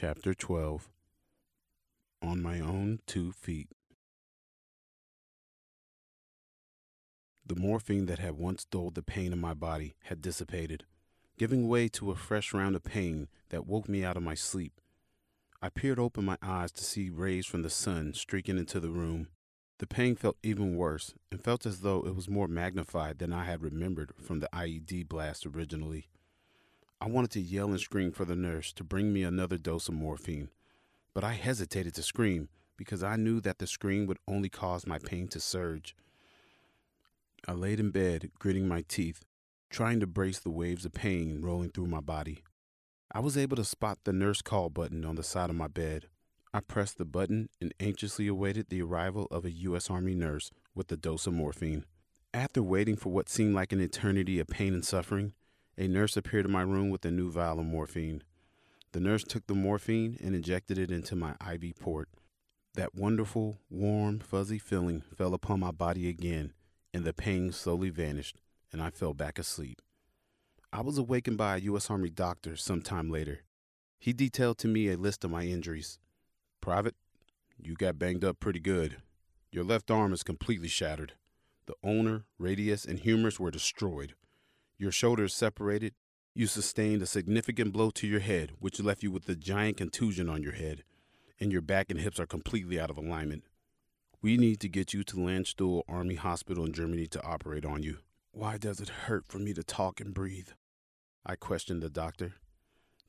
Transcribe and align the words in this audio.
Chapter 0.00 0.32
12 0.32 0.88
On 2.22 2.40
My 2.40 2.58
Own 2.58 3.00
Two 3.06 3.32
Feet. 3.32 3.68
The 7.44 7.54
morphine 7.54 8.06
that 8.06 8.18
had 8.18 8.38
once 8.38 8.64
dulled 8.64 8.94
the 8.94 9.02
pain 9.02 9.30
in 9.30 9.38
my 9.38 9.52
body 9.52 9.96
had 10.04 10.22
dissipated, 10.22 10.84
giving 11.36 11.68
way 11.68 11.88
to 11.88 12.10
a 12.10 12.16
fresh 12.16 12.54
round 12.54 12.76
of 12.76 12.82
pain 12.82 13.28
that 13.50 13.66
woke 13.66 13.90
me 13.90 14.02
out 14.02 14.16
of 14.16 14.22
my 14.22 14.32
sleep. 14.32 14.80
I 15.60 15.68
peered 15.68 15.98
open 15.98 16.24
my 16.24 16.38
eyes 16.40 16.72
to 16.72 16.82
see 16.82 17.10
rays 17.10 17.44
from 17.44 17.60
the 17.60 17.68
sun 17.68 18.14
streaking 18.14 18.56
into 18.56 18.80
the 18.80 18.88
room. 18.88 19.28
The 19.80 19.86
pain 19.86 20.16
felt 20.16 20.38
even 20.42 20.76
worse 20.76 21.12
and 21.30 21.44
felt 21.44 21.66
as 21.66 21.80
though 21.80 22.06
it 22.06 22.16
was 22.16 22.26
more 22.26 22.48
magnified 22.48 23.18
than 23.18 23.34
I 23.34 23.44
had 23.44 23.60
remembered 23.60 24.14
from 24.18 24.40
the 24.40 24.48
IED 24.54 25.10
blast 25.10 25.44
originally. 25.44 26.08
I 27.02 27.08
wanted 27.08 27.30
to 27.32 27.40
yell 27.40 27.70
and 27.70 27.80
scream 27.80 28.12
for 28.12 28.26
the 28.26 28.36
nurse 28.36 28.74
to 28.74 28.84
bring 28.84 29.10
me 29.10 29.22
another 29.22 29.56
dose 29.56 29.88
of 29.88 29.94
morphine, 29.94 30.50
but 31.14 31.24
I 31.24 31.32
hesitated 31.32 31.94
to 31.94 32.02
scream 32.02 32.50
because 32.76 33.02
I 33.02 33.16
knew 33.16 33.40
that 33.40 33.58
the 33.58 33.66
scream 33.66 34.06
would 34.06 34.18
only 34.28 34.50
cause 34.50 34.86
my 34.86 34.98
pain 34.98 35.26
to 35.28 35.40
surge. 35.40 35.96
I 37.48 37.52
laid 37.52 37.80
in 37.80 37.90
bed, 37.90 38.30
gritting 38.38 38.68
my 38.68 38.84
teeth, 38.86 39.24
trying 39.70 40.00
to 40.00 40.06
brace 40.06 40.40
the 40.40 40.50
waves 40.50 40.84
of 40.84 40.92
pain 40.92 41.40
rolling 41.40 41.70
through 41.70 41.86
my 41.86 42.00
body. 42.00 42.42
I 43.10 43.20
was 43.20 43.38
able 43.38 43.56
to 43.56 43.64
spot 43.64 44.00
the 44.04 44.12
nurse 44.12 44.42
call 44.42 44.68
button 44.68 45.06
on 45.06 45.16
the 45.16 45.22
side 45.22 45.48
of 45.48 45.56
my 45.56 45.68
bed. 45.68 46.06
I 46.52 46.60
pressed 46.60 46.98
the 46.98 47.06
button 47.06 47.48
and 47.62 47.72
anxiously 47.80 48.26
awaited 48.26 48.68
the 48.68 48.82
arrival 48.82 49.26
of 49.30 49.46
a 49.46 49.50
U.S. 49.52 49.88
Army 49.88 50.14
nurse 50.14 50.50
with 50.74 50.92
a 50.92 50.98
dose 50.98 51.26
of 51.26 51.32
morphine. 51.32 51.86
After 52.34 52.62
waiting 52.62 52.96
for 52.96 53.08
what 53.08 53.30
seemed 53.30 53.54
like 53.54 53.72
an 53.72 53.80
eternity 53.80 54.38
of 54.38 54.48
pain 54.48 54.74
and 54.74 54.84
suffering, 54.84 55.32
a 55.80 55.88
nurse 55.88 56.14
appeared 56.14 56.44
in 56.44 56.52
my 56.52 56.60
room 56.60 56.90
with 56.90 57.06
a 57.06 57.10
new 57.10 57.30
vial 57.30 57.58
of 57.58 57.64
morphine. 57.64 58.22
The 58.92 59.00
nurse 59.00 59.24
took 59.24 59.46
the 59.46 59.54
morphine 59.54 60.18
and 60.22 60.34
injected 60.34 60.76
it 60.76 60.90
into 60.90 61.16
my 61.16 61.36
IV 61.50 61.76
port. 61.80 62.10
That 62.74 62.94
wonderful, 62.94 63.60
warm, 63.70 64.18
fuzzy 64.18 64.58
feeling 64.58 65.02
fell 65.16 65.32
upon 65.32 65.60
my 65.60 65.70
body 65.70 66.06
again, 66.10 66.52
and 66.92 67.02
the 67.02 67.14
pain 67.14 67.50
slowly 67.50 67.88
vanished, 67.88 68.36
and 68.70 68.82
I 68.82 68.90
fell 68.90 69.14
back 69.14 69.38
asleep. 69.38 69.80
I 70.70 70.82
was 70.82 70.98
awakened 70.98 71.38
by 71.38 71.56
a 71.56 71.60
U.S. 71.60 71.88
Army 71.88 72.10
doctor 72.10 72.56
some 72.56 72.82
time 72.82 73.08
later. 73.08 73.40
He 73.98 74.12
detailed 74.12 74.58
to 74.58 74.68
me 74.68 74.90
a 74.90 74.98
list 74.98 75.24
of 75.24 75.30
my 75.30 75.44
injuries. 75.44 75.98
Private, 76.60 76.94
you 77.58 77.72
got 77.72 77.98
banged 77.98 78.22
up 78.22 78.38
pretty 78.38 78.60
good. 78.60 78.98
Your 79.50 79.64
left 79.64 79.90
arm 79.90 80.12
is 80.12 80.22
completely 80.24 80.68
shattered. 80.68 81.14
The 81.64 81.74
ulnar, 81.82 82.26
radius, 82.38 82.84
and 82.84 82.98
humerus 82.98 83.40
were 83.40 83.50
destroyed. 83.50 84.14
Your 84.80 84.92
shoulders 84.92 85.34
separated. 85.34 85.92
You 86.34 86.46
sustained 86.46 87.02
a 87.02 87.06
significant 87.06 87.74
blow 87.74 87.90
to 87.90 88.06
your 88.06 88.20
head, 88.20 88.52
which 88.60 88.80
left 88.80 89.02
you 89.02 89.10
with 89.10 89.28
a 89.28 89.34
giant 89.34 89.76
contusion 89.76 90.30
on 90.30 90.42
your 90.42 90.54
head, 90.54 90.84
and 91.38 91.52
your 91.52 91.60
back 91.60 91.90
and 91.90 92.00
hips 92.00 92.18
are 92.18 92.24
completely 92.24 92.80
out 92.80 92.88
of 92.88 92.96
alignment. 92.96 93.44
We 94.22 94.38
need 94.38 94.58
to 94.60 94.70
get 94.70 94.94
you 94.94 95.04
to 95.04 95.16
Landstuhl 95.16 95.82
Army 95.86 96.14
Hospital 96.14 96.64
in 96.64 96.72
Germany 96.72 97.06
to 97.08 97.22
operate 97.22 97.66
on 97.66 97.82
you. 97.82 97.98
Why 98.32 98.56
does 98.56 98.80
it 98.80 98.88
hurt 98.88 99.26
for 99.28 99.38
me 99.38 99.52
to 99.52 99.62
talk 99.62 100.00
and 100.00 100.14
breathe? 100.14 100.48
I 101.26 101.36
questioned 101.36 101.82
the 101.82 101.90
doctor. 101.90 102.36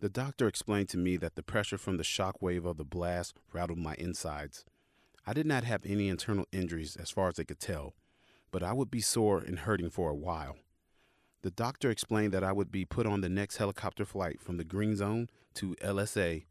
The 0.02 0.10
doctor 0.10 0.50
explained 0.50 0.90
to 0.90 0.98
me 0.98 1.16
that 1.16 1.36
the 1.36 1.44
pressure 1.44 1.78
from 1.78 1.96
the 1.96 2.04
shock 2.04 2.42
wave 2.42 2.66
of 2.66 2.76
the 2.76 2.84
blast 2.84 3.38
rattled 3.54 3.80
my 3.80 3.96
insides. 3.98 4.66
I 5.26 5.32
did 5.32 5.46
not 5.46 5.64
have 5.64 5.86
any 5.86 6.10
internal 6.10 6.48
injuries 6.52 6.98
as 6.98 7.12
far 7.12 7.30
as 7.30 7.36
they 7.36 7.46
could 7.46 7.62
tell, 7.62 7.94
but 8.52 8.62
I 8.62 8.74
would 8.74 8.92
be 8.92 9.00
sore 9.00 9.40
and 9.40 9.60
hurting 9.60 9.90
for 9.90 10.10
a 10.10 10.16
while. 10.16 10.58
The 11.44 11.52
doctor 11.52 11.90
explained 11.90 12.34
that 12.34 12.44
I 12.44 12.52
would 12.52 12.72
be 12.72 12.86
put 12.86 13.08
on 13.08 13.22
the 13.22 13.30
next 13.30 13.58
helicopter 13.58 14.06
flight 14.06 14.40
from 14.40 14.58
the 14.58 14.64
Green 14.64 14.96
Zone 14.96 15.28
to 15.56 15.76
LSA, 15.82 16.46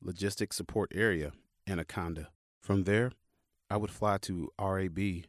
Logistics 0.00 0.56
Support 0.56 0.92
Area, 0.94 1.32
Anaconda. 1.66 2.28
From 2.60 2.84
there, 2.84 3.10
I 3.68 3.76
would 3.76 3.90
fly 3.90 4.18
to 4.18 4.52
RAB, 4.60 5.24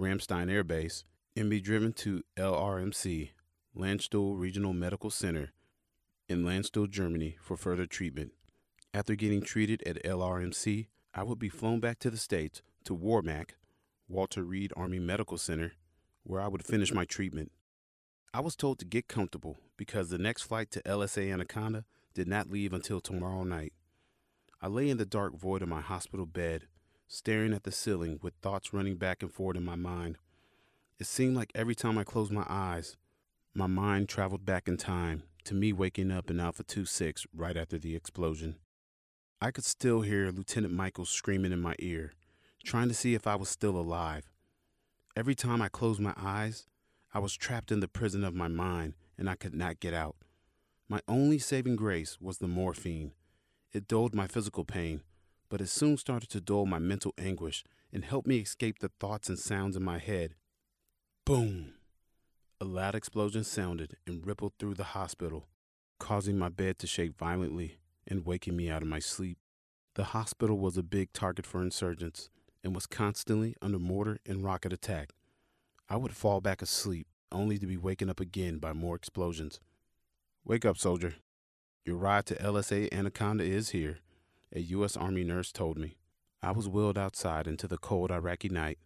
Ramstein 0.00 0.50
Air 0.50 0.64
Base, 0.64 1.04
and 1.36 1.50
be 1.50 1.60
driven 1.60 1.92
to 1.92 2.22
LRMC, 2.38 3.30
Landstuhl 3.76 4.38
Regional 4.38 4.72
Medical 4.72 5.10
Center, 5.10 5.52
in 6.26 6.42
Landstuhl, 6.42 6.88
Germany 6.88 7.36
for 7.42 7.58
further 7.58 7.84
treatment. 7.84 8.32
After 8.94 9.14
getting 9.14 9.42
treated 9.42 9.82
at 9.84 10.02
LRMC, 10.04 10.86
I 11.12 11.22
would 11.22 11.38
be 11.38 11.50
flown 11.50 11.80
back 11.80 11.98
to 11.98 12.10
the 12.10 12.16
States 12.16 12.62
to 12.84 12.96
Warmac, 12.96 13.50
Walter 14.08 14.42
Reed 14.42 14.72
Army 14.74 15.00
Medical 15.00 15.36
Center, 15.36 15.72
where 16.22 16.40
I 16.40 16.48
would 16.48 16.64
finish 16.64 16.94
my 16.94 17.04
treatment. 17.04 17.52
I 18.34 18.40
was 18.40 18.56
told 18.56 18.80
to 18.80 18.84
get 18.84 19.06
comfortable 19.06 19.58
because 19.76 20.10
the 20.10 20.18
next 20.18 20.42
flight 20.42 20.68
to 20.72 20.82
LSA 20.82 21.32
Anaconda 21.32 21.84
did 22.14 22.26
not 22.26 22.50
leave 22.50 22.72
until 22.72 23.00
tomorrow 23.00 23.44
night. 23.44 23.72
I 24.60 24.66
lay 24.66 24.90
in 24.90 24.96
the 24.96 25.06
dark 25.06 25.36
void 25.36 25.62
of 25.62 25.68
my 25.68 25.80
hospital 25.80 26.26
bed, 26.26 26.62
staring 27.06 27.54
at 27.54 27.62
the 27.62 27.70
ceiling 27.70 28.18
with 28.22 28.34
thoughts 28.42 28.72
running 28.74 28.96
back 28.96 29.22
and 29.22 29.32
forth 29.32 29.56
in 29.56 29.64
my 29.64 29.76
mind. 29.76 30.18
It 30.98 31.06
seemed 31.06 31.36
like 31.36 31.52
every 31.54 31.76
time 31.76 31.96
I 31.96 32.02
closed 32.02 32.32
my 32.32 32.44
eyes, 32.48 32.96
my 33.54 33.68
mind 33.68 34.08
traveled 34.08 34.44
back 34.44 34.66
in 34.66 34.78
time 34.78 35.22
to 35.44 35.54
me 35.54 35.72
waking 35.72 36.10
up 36.10 36.28
in 36.28 36.40
Alpha 36.40 36.64
26 36.64 37.28
right 37.32 37.56
after 37.56 37.78
the 37.78 37.94
explosion. 37.94 38.56
I 39.40 39.52
could 39.52 39.64
still 39.64 40.00
hear 40.00 40.32
Lieutenant 40.32 40.74
Michaels 40.74 41.10
screaming 41.10 41.52
in 41.52 41.60
my 41.60 41.76
ear, 41.78 42.14
trying 42.64 42.88
to 42.88 42.94
see 42.94 43.14
if 43.14 43.28
I 43.28 43.36
was 43.36 43.48
still 43.48 43.76
alive. 43.76 44.28
Every 45.14 45.36
time 45.36 45.62
I 45.62 45.68
closed 45.68 46.00
my 46.00 46.14
eyes, 46.16 46.66
I 47.16 47.20
was 47.20 47.36
trapped 47.36 47.70
in 47.70 47.78
the 47.78 47.86
prison 47.86 48.24
of 48.24 48.34
my 48.34 48.48
mind 48.48 48.94
and 49.16 49.30
I 49.30 49.36
could 49.36 49.54
not 49.54 49.78
get 49.78 49.94
out. 49.94 50.16
My 50.88 51.00
only 51.06 51.38
saving 51.38 51.76
grace 51.76 52.18
was 52.20 52.38
the 52.38 52.48
morphine. 52.48 53.12
It 53.72 53.86
dulled 53.86 54.16
my 54.16 54.26
physical 54.26 54.64
pain, 54.64 55.02
but 55.48 55.60
it 55.60 55.68
soon 55.68 55.96
started 55.96 56.28
to 56.30 56.40
dull 56.40 56.66
my 56.66 56.80
mental 56.80 57.14
anguish 57.16 57.62
and 57.92 58.04
helped 58.04 58.26
me 58.26 58.38
escape 58.38 58.80
the 58.80 58.90
thoughts 58.98 59.28
and 59.28 59.38
sounds 59.38 59.76
in 59.76 59.84
my 59.84 59.98
head. 59.98 60.34
Boom! 61.24 61.74
A 62.60 62.64
loud 62.64 62.96
explosion 62.96 63.44
sounded 63.44 63.96
and 64.08 64.26
rippled 64.26 64.54
through 64.58 64.74
the 64.74 64.84
hospital, 64.84 65.46
causing 66.00 66.36
my 66.36 66.48
bed 66.48 66.80
to 66.80 66.88
shake 66.88 67.16
violently 67.16 67.78
and 68.08 68.26
waking 68.26 68.56
me 68.56 68.68
out 68.68 68.82
of 68.82 68.88
my 68.88 68.98
sleep. 68.98 69.38
The 69.94 70.04
hospital 70.04 70.58
was 70.58 70.76
a 70.76 70.82
big 70.82 71.12
target 71.12 71.46
for 71.46 71.62
insurgents 71.62 72.28
and 72.64 72.74
was 72.74 72.86
constantly 72.86 73.54
under 73.62 73.78
mortar 73.78 74.18
and 74.26 74.42
rocket 74.42 74.72
attack. 74.72 75.12
I 75.88 75.96
would 75.96 76.14
fall 76.14 76.40
back 76.40 76.62
asleep 76.62 77.06
only 77.30 77.58
to 77.58 77.66
be 77.66 77.76
waken 77.76 78.08
up 78.08 78.20
again 78.20 78.58
by 78.58 78.72
more 78.72 78.96
explosions. 78.96 79.60
Wake 80.44 80.64
up, 80.64 80.78
soldier. 80.78 81.14
Your 81.84 81.96
ride 81.96 82.26
to 82.26 82.36
LSA 82.36 82.92
Anaconda 82.92 83.44
is 83.44 83.70
here, 83.70 83.98
a 84.54 84.60
U.S. 84.60 84.96
Army 84.96 85.24
nurse 85.24 85.52
told 85.52 85.78
me. 85.78 85.96
I 86.42 86.52
was 86.52 86.68
wheeled 86.68 86.98
outside 86.98 87.46
into 87.46 87.66
the 87.66 87.78
cold 87.78 88.10
Iraqi 88.10 88.48
night 88.48 88.78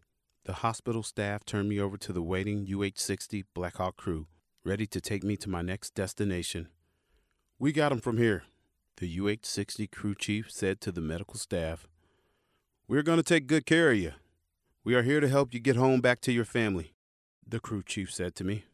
the 0.48 0.54
hospital 0.64 1.02
staff 1.02 1.44
turned 1.44 1.68
me 1.68 1.78
over 1.78 1.98
to 1.98 2.10
the 2.10 2.22
waiting 2.22 2.66
UH 2.66 2.92
60 2.96 3.44
Blackhawk 3.52 3.98
crew, 3.98 4.28
ready 4.64 4.86
to 4.86 4.98
take 4.98 5.22
me 5.22 5.36
to 5.36 5.50
my 5.50 5.60
next 5.60 5.94
destination. 5.94 6.68
We 7.58 7.70
got 7.70 7.92
him 7.92 8.00
from 8.00 8.16
here, 8.16 8.44
the 8.96 9.20
UH 9.20 9.40
60 9.42 9.86
crew 9.88 10.14
chief 10.14 10.50
said 10.50 10.80
to 10.80 10.90
the 10.90 11.02
medical 11.02 11.34
staff. 11.34 11.86
We're 12.88 13.02
going 13.02 13.18
to 13.18 13.22
take 13.22 13.46
good 13.46 13.66
care 13.66 13.90
of 13.90 13.98
you. 13.98 14.12
We 14.88 14.94
are 14.94 15.02
here 15.02 15.20
to 15.20 15.28
help 15.28 15.52
you 15.52 15.60
get 15.60 15.76
home 15.76 16.00
back 16.00 16.22
to 16.22 16.32
your 16.32 16.46
family, 16.46 16.94
the 17.46 17.60
crew 17.60 17.82
chief 17.82 18.10
said 18.10 18.34
to 18.36 18.42
me. 18.42 18.64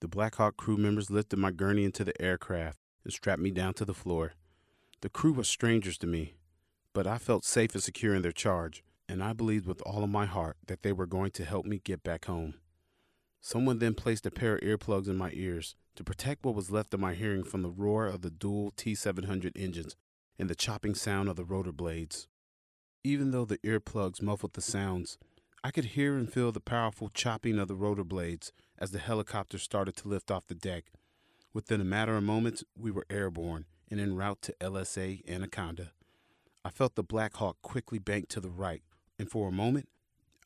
The 0.00 0.08
Black 0.08 0.34
Hawk 0.34 0.56
crew 0.56 0.76
members 0.76 1.12
lifted 1.12 1.38
my 1.38 1.52
gurney 1.52 1.84
into 1.84 2.02
the 2.02 2.20
aircraft 2.20 2.80
and 3.04 3.12
strapped 3.12 3.40
me 3.40 3.52
down 3.52 3.74
to 3.74 3.84
the 3.84 3.94
floor. 3.94 4.32
The 5.00 5.08
crew 5.08 5.32
were 5.32 5.44
strangers 5.44 5.96
to 5.98 6.08
me, 6.08 6.34
but 6.92 7.06
I 7.06 7.18
felt 7.18 7.44
safe 7.44 7.72
and 7.72 7.80
secure 7.84 8.16
in 8.16 8.22
their 8.22 8.32
charge 8.32 8.82
and 9.08 9.22
I 9.22 9.32
believed 9.32 9.66
with 9.66 9.80
all 9.82 10.02
of 10.02 10.10
my 10.10 10.26
heart 10.26 10.56
that 10.66 10.82
they 10.82 10.90
were 10.90 11.06
going 11.06 11.30
to 11.30 11.44
help 11.44 11.66
me 11.66 11.78
get 11.78 12.02
back 12.02 12.24
home. 12.24 12.54
Someone 13.40 13.78
then 13.78 13.94
placed 13.94 14.26
a 14.26 14.32
pair 14.32 14.56
of 14.56 14.62
earplugs 14.62 15.06
in 15.06 15.16
my 15.16 15.30
ears 15.34 15.76
to 15.94 16.02
protect 16.02 16.44
what 16.44 16.56
was 16.56 16.72
left 16.72 16.92
of 16.94 16.98
my 16.98 17.14
hearing 17.14 17.44
from 17.44 17.62
the 17.62 17.70
roar 17.70 18.06
of 18.06 18.22
the 18.22 18.30
dual 18.30 18.72
T 18.72 18.96
700 18.96 19.52
engines 19.54 19.94
and 20.36 20.50
the 20.50 20.56
chopping 20.56 20.96
sound 20.96 21.28
of 21.28 21.36
the 21.36 21.44
rotor 21.44 21.70
blades. 21.70 22.26
Even 23.04 23.30
though 23.30 23.44
the 23.44 23.58
earplugs 23.58 24.20
muffled 24.20 24.54
the 24.54 24.60
sounds, 24.60 25.16
I 25.66 25.70
could 25.70 25.86
hear 25.86 26.18
and 26.18 26.30
feel 26.30 26.52
the 26.52 26.60
powerful 26.60 27.08
chopping 27.08 27.58
of 27.58 27.68
the 27.68 27.74
rotor 27.74 28.04
blades 28.04 28.52
as 28.78 28.90
the 28.90 28.98
helicopter 28.98 29.56
started 29.56 29.96
to 29.96 30.08
lift 30.08 30.30
off 30.30 30.46
the 30.46 30.54
deck. 30.54 30.92
Within 31.54 31.80
a 31.80 31.84
matter 31.84 32.18
of 32.18 32.22
moments, 32.22 32.64
we 32.76 32.90
were 32.90 33.06
airborne 33.08 33.64
and 33.90 33.98
en 33.98 34.14
route 34.14 34.42
to 34.42 34.54
LSA 34.60 35.26
Anaconda. 35.26 35.92
I 36.66 36.68
felt 36.68 36.96
the 36.96 37.02
Black 37.02 37.36
Hawk 37.36 37.56
quickly 37.62 37.98
bank 37.98 38.28
to 38.28 38.40
the 38.40 38.50
right, 38.50 38.82
and 39.18 39.30
for 39.30 39.48
a 39.48 39.52
moment, 39.52 39.88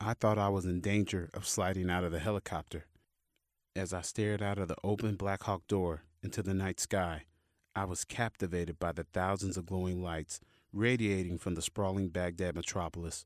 I 0.00 0.14
thought 0.14 0.38
I 0.38 0.50
was 0.50 0.64
in 0.64 0.80
danger 0.80 1.30
of 1.34 1.48
sliding 1.48 1.90
out 1.90 2.04
of 2.04 2.12
the 2.12 2.20
helicopter. 2.20 2.84
As 3.74 3.92
I 3.92 4.02
stared 4.02 4.40
out 4.40 4.60
of 4.60 4.68
the 4.68 4.76
open 4.84 5.16
Black 5.16 5.42
Hawk 5.42 5.66
door 5.66 6.04
into 6.22 6.44
the 6.44 6.54
night 6.54 6.78
sky, 6.78 7.24
I 7.74 7.86
was 7.86 8.04
captivated 8.04 8.78
by 8.78 8.92
the 8.92 9.06
thousands 9.12 9.56
of 9.56 9.66
glowing 9.66 10.00
lights 10.00 10.38
radiating 10.72 11.38
from 11.38 11.56
the 11.56 11.62
sprawling 11.62 12.08
Baghdad 12.08 12.54
metropolis. 12.54 13.24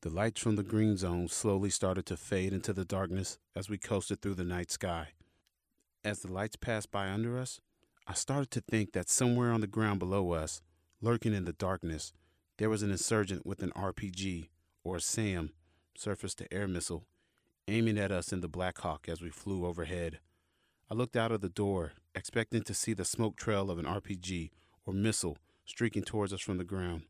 The 0.00 0.10
lights 0.10 0.40
from 0.40 0.56
the 0.56 0.62
green 0.62 0.96
zone 0.96 1.28
slowly 1.28 1.70
started 1.70 2.06
to 2.06 2.16
fade 2.16 2.52
into 2.52 2.72
the 2.72 2.84
darkness 2.84 3.38
as 3.56 3.68
we 3.68 3.78
coasted 3.78 4.22
through 4.22 4.34
the 4.34 4.44
night 4.44 4.70
sky. 4.70 5.08
As 6.04 6.20
the 6.20 6.32
lights 6.32 6.56
passed 6.56 6.90
by 6.90 7.08
under 7.08 7.38
us, 7.38 7.60
I 8.06 8.14
started 8.14 8.50
to 8.52 8.60
think 8.60 8.92
that 8.92 9.08
somewhere 9.08 9.52
on 9.52 9.60
the 9.60 9.66
ground 9.66 9.98
below 9.98 10.32
us, 10.32 10.62
Lurking 11.00 11.32
in 11.32 11.44
the 11.44 11.52
darkness, 11.52 12.12
there 12.56 12.68
was 12.68 12.82
an 12.82 12.90
insurgent 12.90 13.46
with 13.46 13.62
an 13.62 13.70
RPG, 13.76 14.48
or 14.82 14.96
a 14.96 15.00
SAM, 15.00 15.52
surface 15.96 16.34
to 16.34 16.52
air 16.52 16.66
missile, 16.66 17.04
aiming 17.68 17.98
at 17.98 18.10
us 18.10 18.32
in 18.32 18.40
the 18.40 18.48
Black 18.48 18.78
Hawk 18.78 19.08
as 19.08 19.22
we 19.22 19.30
flew 19.30 19.64
overhead. 19.64 20.18
I 20.90 20.94
looked 20.94 21.16
out 21.16 21.30
of 21.30 21.40
the 21.40 21.48
door, 21.48 21.92
expecting 22.16 22.62
to 22.62 22.74
see 22.74 22.94
the 22.94 23.04
smoke 23.04 23.36
trail 23.36 23.70
of 23.70 23.78
an 23.78 23.84
RPG 23.84 24.50
or 24.84 24.92
missile 24.92 25.38
streaking 25.64 26.02
towards 26.02 26.32
us 26.32 26.40
from 26.40 26.58
the 26.58 26.64
ground. 26.64 27.02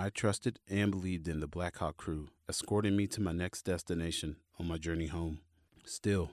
I 0.00 0.10
trusted 0.10 0.60
and 0.68 0.92
believed 0.92 1.26
in 1.26 1.40
the 1.40 1.48
Black 1.48 1.78
Hawk 1.78 1.96
crew, 1.96 2.28
escorting 2.48 2.96
me 2.96 3.08
to 3.08 3.20
my 3.20 3.32
next 3.32 3.62
destination 3.62 4.36
on 4.56 4.68
my 4.68 4.78
journey 4.78 5.08
home. 5.08 5.40
Still, 5.84 6.30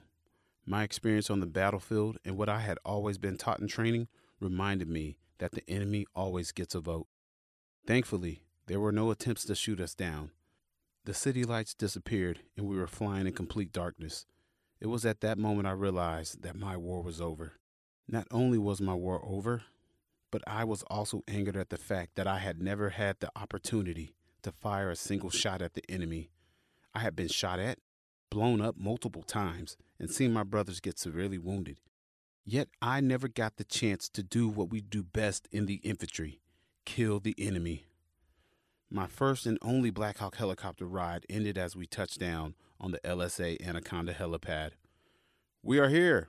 my 0.64 0.84
experience 0.84 1.30
on 1.30 1.40
the 1.40 1.46
battlefield 1.46 2.18
and 2.24 2.36
what 2.36 2.48
I 2.48 2.60
had 2.60 2.78
always 2.84 3.18
been 3.18 3.36
taught 3.36 3.58
in 3.58 3.66
training 3.66 4.06
reminded 4.38 4.88
me 4.88 5.18
that 5.38 5.50
the 5.50 5.68
enemy 5.68 6.06
always 6.14 6.52
gets 6.52 6.76
a 6.76 6.80
vote. 6.80 7.08
Thankfully, 7.88 8.44
there 8.68 8.78
were 8.78 8.92
no 8.92 9.10
attempts 9.10 9.44
to 9.46 9.56
shoot 9.56 9.80
us 9.80 9.96
down. 9.96 10.30
The 11.04 11.12
city 11.12 11.42
lights 11.42 11.74
disappeared 11.74 12.42
and 12.56 12.68
we 12.68 12.76
were 12.76 12.86
flying 12.86 13.26
in 13.26 13.32
complete 13.32 13.72
darkness. 13.72 14.26
It 14.80 14.86
was 14.86 15.04
at 15.04 15.22
that 15.22 15.38
moment 15.38 15.66
I 15.66 15.72
realized 15.72 16.42
that 16.42 16.54
my 16.54 16.76
war 16.76 17.02
was 17.02 17.20
over. 17.20 17.54
Not 18.06 18.28
only 18.30 18.58
was 18.58 18.80
my 18.80 18.94
war 18.94 19.20
over, 19.24 19.64
but 20.30 20.42
I 20.46 20.64
was 20.64 20.82
also 20.84 21.22
angered 21.28 21.56
at 21.56 21.70
the 21.70 21.76
fact 21.76 22.16
that 22.16 22.26
I 22.26 22.38
had 22.38 22.60
never 22.60 22.90
had 22.90 23.20
the 23.20 23.30
opportunity 23.36 24.14
to 24.42 24.52
fire 24.52 24.90
a 24.90 24.96
single 24.96 25.30
shot 25.30 25.62
at 25.62 25.74
the 25.74 25.82
enemy. 25.88 26.30
I 26.94 27.00
had 27.00 27.16
been 27.16 27.28
shot 27.28 27.58
at, 27.58 27.78
blown 28.30 28.60
up 28.60 28.76
multiple 28.76 29.22
times, 29.22 29.76
and 29.98 30.10
seen 30.10 30.32
my 30.32 30.44
brothers 30.44 30.80
get 30.80 30.98
severely 30.98 31.38
wounded. 31.38 31.80
Yet 32.44 32.68
I 32.80 33.00
never 33.00 33.28
got 33.28 33.56
the 33.56 33.64
chance 33.64 34.08
to 34.10 34.22
do 34.22 34.48
what 34.48 34.70
we 34.70 34.80
do 34.80 35.02
best 35.02 35.48
in 35.50 35.66
the 35.66 35.80
infantry 35.82 36.40
kill 36.86 37.20
the 37.20 37.34
enemy. 37.36 37.84
My 38.88 39.08
first 39.08 39.44
and 39.44 39.58
only 39.60 39.90
Black 39.90 40.18
Hawk 40.18 40.36
helicopter 40.36 40.86
ride 40.86 41.26
ended 41.28 41.58
as 41.58 41.76
we 41.76 41.86
touched 41.86 42.18
down 42.18 42.54
on 42.80 42.92
the 42.92 43.00
LSA 43.00 43.60
Anaconda 43.66 44.14
helipad. 44.14 44.70
We 45.62 45.78
are 45.78 45.88
here. 45.88 46.28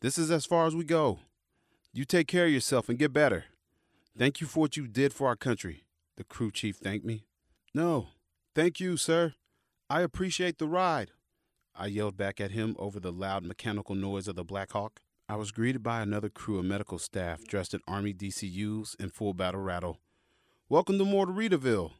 This 0.00 0.18
is 0.18 0.30
as 0.30 0.44
far 0.44 0.66
as 0.66 0.76
we 0.76 0.84
go. 0.84 1.20
You 1.96 2.04
take 2.04 2.28
care 2.28 2.44
of 2.44 2.52
yourself 2.52 2.90
and 2.90 2.98
get 2.98 3.14
better. 3.14 3.46
Thank 4.18 4.42
you 4.42 4.46
for 4.46 4.60
what 4.60 4.76
you 4.76 4.86
did 4.86 5.14
for 5.14 5.28
our 5.28 5.34
country, 5.34 5.84
the 6.18 6.24
crew 6.24 6.50
chief 6.50 6.76
thanked 6.76 7.06
me. 7.06 7.24
No, 7.72 8.08
thank 8.54 8.78
you, 8.80 8.98
sir. 8.98 9.32
I 9.88 10.02
appreciate 10.02 10.58
the 10.58 10.68
ride. 10.68 11.12
I 11.74 11.86
yelled 11.86 12.18
back 12.18 12.38
at 12.38 12.50
him 12.50 12.76
over 12.78 13.00
the 13.00 13.10
loud 13.10 13.46
mechanical 13.46 13.94
noise 13.94 14.28
of 14.28 14.36
the 14.36 14.44
Black 14.44 14.72
Hawk. 14.72 15.00
I 15.26 15.36
was 15.36 15.52
greeted 15.52 15.82
by 15.82 16.02
another 16.02 16.28
crew 16.28 16.58
of 16.58 16.66
medical 16.66 16.98
staff 16.98 17.44
dressed 17.44 17.72
in 17.72 17.80
Army 17.88 18.12
DCUs 18.12 18.94
and 19.00 19.10
full 19.10 19.32
battle 19.32 19.62
rattle. 19.62 19.98
Welcome 20.68 20.98
to 20.98 21.04
Mortaritaville, 21.04 21.92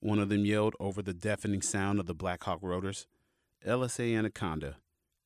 one 0.00 0.18
of 0.18 0.30
them 0.30 0.46
yelled 0.46 0.76
over 0.80 1.02
the 1.02 1.12
deafening 1.12 1.60
sound 1.60 2.00
of 2.00 2.06
the 2.06 2.14
Black 2.14 2.42
Hawk 2.44 2.60
rotors. 2.62 3.06
LSA 3.66 4.16
Anaconda, 4.16 4.76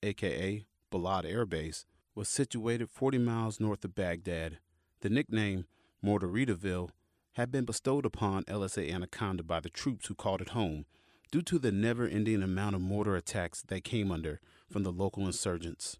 aka 0.02 0.66
Balad 0.90 1.24
Air 1.24 1.46
Base, 1.46 1.86
was 2.16 2.28
situated 2.30 2.88
40 2.88 3.18
miles 3.18 3.60
north 3.60 3.84
of 3.84 3.94
Baghdad. 3.94 4.58
The 5.02 5.10
nickname 5.10 5.66
Mortaritaville 6.02 6.88
had 7.34 7.52
been 7.52 7.66
bestowed 7.66 8.06
upon 8.06 8.44
LSA 8.44 8.90
Anaconda 8.90 9.42
by 9.42 9.60
the 9.60 9.68
troops 9.68 10.06
who 10.06 10.14
called 10.14 10.40
it 10.40 10.48
home 10.48 10.86
due 11.30 11.42
to 11.42 11.58
the 11.58 11.70
never 11.70 12.06
ending 12.06 12.42
amount 12.42 12.74
of 12.74 12.80
mortar 12.80 13.16
attacks 13.16 13.62
they 13.62 13.82
came 13.82 14.10
under 14.10 14.40
from 14.70 14.82
the 14.82 14.90
local 14.90 15.26
insurgents. 15.26 15.98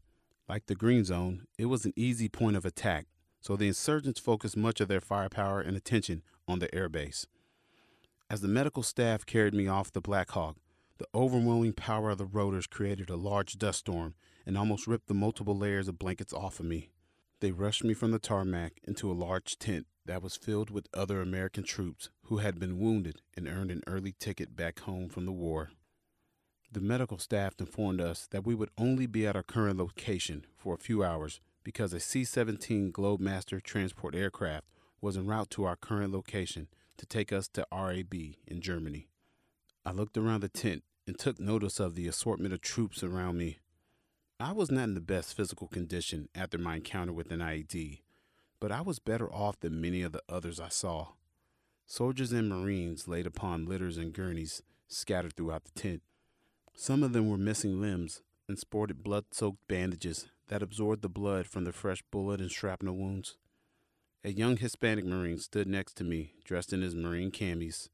Like 0.48 0.66
the 0.66 0.74
Green 0.74 1.04
Zone, 1.04 1.42
it 1.58 1.66
was 1.66 1.84
an 1.84 1.92
easy 1.96 2.30
point 2.30 2.56
of 2.56 2.64
attack, 2.64 3.06
so 3.42 3.54
the 3.54 3.68
insurgents 3.68 4.18
focused 4.18 4.56
much 4.56 4.80
of 4.80 4.88
their 4.88 5.02
firepower 5.02 5.60
and 5.60 5.76
attention 5.76 6.22
on 6.48 6.60
the 6.60 6.68
airbase. 6.68 7.26
As 8.30 8.40
the 8.40 8.48
medical 8.48 8.82
staff 8.82 9.26
carried 9.26 9.52
me 9.52 9.68
off 9.68 9.92
the 9.92 10.00
Black 10.00 10.30
Hawk, 10.30 10.56
the 10.96 11.08
overwhelming 11.14 11.74
power 11.74 12.10
of 12.10 12.18
the 12.18 12.24
rotors 12.24 12.66
created 12.66 13.10
a 13.10 13.16
large 13.16 13.58
dust 13.58 13.80
storm 13.80 14.14
and 14.46 14.56
almost 14.56 14.87
ripped 14.87 15.08
the 15.08 15.14
multiple 15.14 15.56
layers 15.56 15.88
of 15.88 15.98
blankets 15.98 16.32
off 16.32 16.60
of 16.60 16.66
me. 16.66 16.90
They 17.40 17.50
rushed 17.50 17.84
me 17.84 17.93
from 17.93 18.12
the 18.12 18.19
tarmac 18.19 18.81
into 18.84 19.10
a 19.10 19.12
large 19.12 19.58
tent 19.58 19.87
that 20.06 20.22
was 20.22 20.37
filled 20.37 20.70
with 20.70 20.88
other 20.94 21.20
American 21.20 21.64
troops 21.64 22.08
who 22.26 22.38
had 22.38 22.58
been 22.58 22.78
wounded 22.78 23.20
and 23.37 23.48
earned 23.48 23.70
an 23.70 23.82
early 23.87 24.14
ticket 24.19 24.56
back 24.56 24.81
home 24.81 25.08
from 25.08 25.26
the 25.26 25.32
war. 25.32 25.70
The 26.72 26.81
medical 26.81 27.19
staff 27.19 27.54
informed 27.58 28.00
us 28.00 28.26
that 28.31 28.46
we 28.46 28.54
would 28.54 28.70
only 28.78 29.06
be 29.06 29.26
at 29.26 29.37
our 29.37 29.43
current 29.43 29.78
location 29.78 30.46
for 30.56 30.75
a 30.75 30.78
few 30.78 31.02
hours 31.02 31.40
because 31.64 31.92
a 31.92 32.00
C 32.00 32.25
17 32.25 32.92
Globemaster 32.92 33.62
transport 33.62 34.14
aircraft 34.14 34.66
was 35.00 35.16
en 35.16 35.26
route 35.26 35.50
to 35.50 35.64
our 35.64 35.76
current 35.76 36.12
location 36.12 36.69
to 36.96 37.06
take 37.06 37.32
us 37.32 37.49
to 37.49 37.66
RAB 37.72 38.14
in 38.46 38.60
Germany. 38.60 39.08
I 39.84 39.92
looked 39.92 40.16
around 40.16 40.40
the 40.40 40.49
tent 40.49 40.84
and 41.06 41.19
took 41.19 41.38
notice 41.38 41.78
of 41.78 41.94
the 41.94 42.08
assortment 42.08 42.52
of 42.54 42.60
troops 42.60 43.02
around 43.02 43.38
me. 43.38 43.58
I 44.38 44.52
was 44.52 44.70
not 44.70 44.84
in 44.84 44.94
the 44.94 45.00
best 45.00 45.34
physical 45.34 45.66
condition 45.66 46.28
after 46.34 46.58
my 46.58 46.76
encounter 46.76 47.14
with 47.14 47.32
an 47.32 47.40
IED, 47.40 48.00
but 48.60 48.70
I 48.70 48.82
was 48.82 48.98
better 48.98 49.32
off 49.32 49.58
than 49.60 49.80
many 49.80 50.02
of 50.02 50.12
the 50.12 50.22
others 50.28 50.60
I 50.60 50.68
saw. 50.68 51.12
Soldiers 51.86 52.32
and 52.32 52.50
Marines 52.50 53.08
laid 53.08 53.26
upon 53.26 53.64
litters 53.64 53.96
and 53.96 54.12
gurneys 54.12 54.62
scattered 54.88 55.34
throughout 55.34 55.64
the 55.64 55.70
tent. 55.70 56.02
Some 56.74 57.02
of 57.02 57.14
them 57.14 57.30
were 57.30 57.38
missing 57.38 57.80
limbs 57.80 58.20
and 58.46 58.58
sported 58.58 59.02
blood 59.02 59.24
soaked 59.30 59.66
bandages 59.68 60.26
that 60.48 60.62
absorbed 60.62 61.00
the 61.00 61.08
blood 61.08 61.46
from 61.46 61.64
the 61.64 61.72
fresh 61.72 62.02
bullet 62.10 62.38
and 62.38 62.50
shrapnel 62.50 62.94
wounds. 62.94 63.38
A 64.22 64.32
young 64.32 64.58
Hispanic 64.58 65.06
Marine 65.06 65.38
stood 65.38 65.66
next 65.66 65.94
to 65.94 66.04
me, 66.04 66.34
dressed 66.44 66.74
in 66.74 66.82
his 66.82 66.94
Marine 66.94 67.30
camis. 67.30 67.88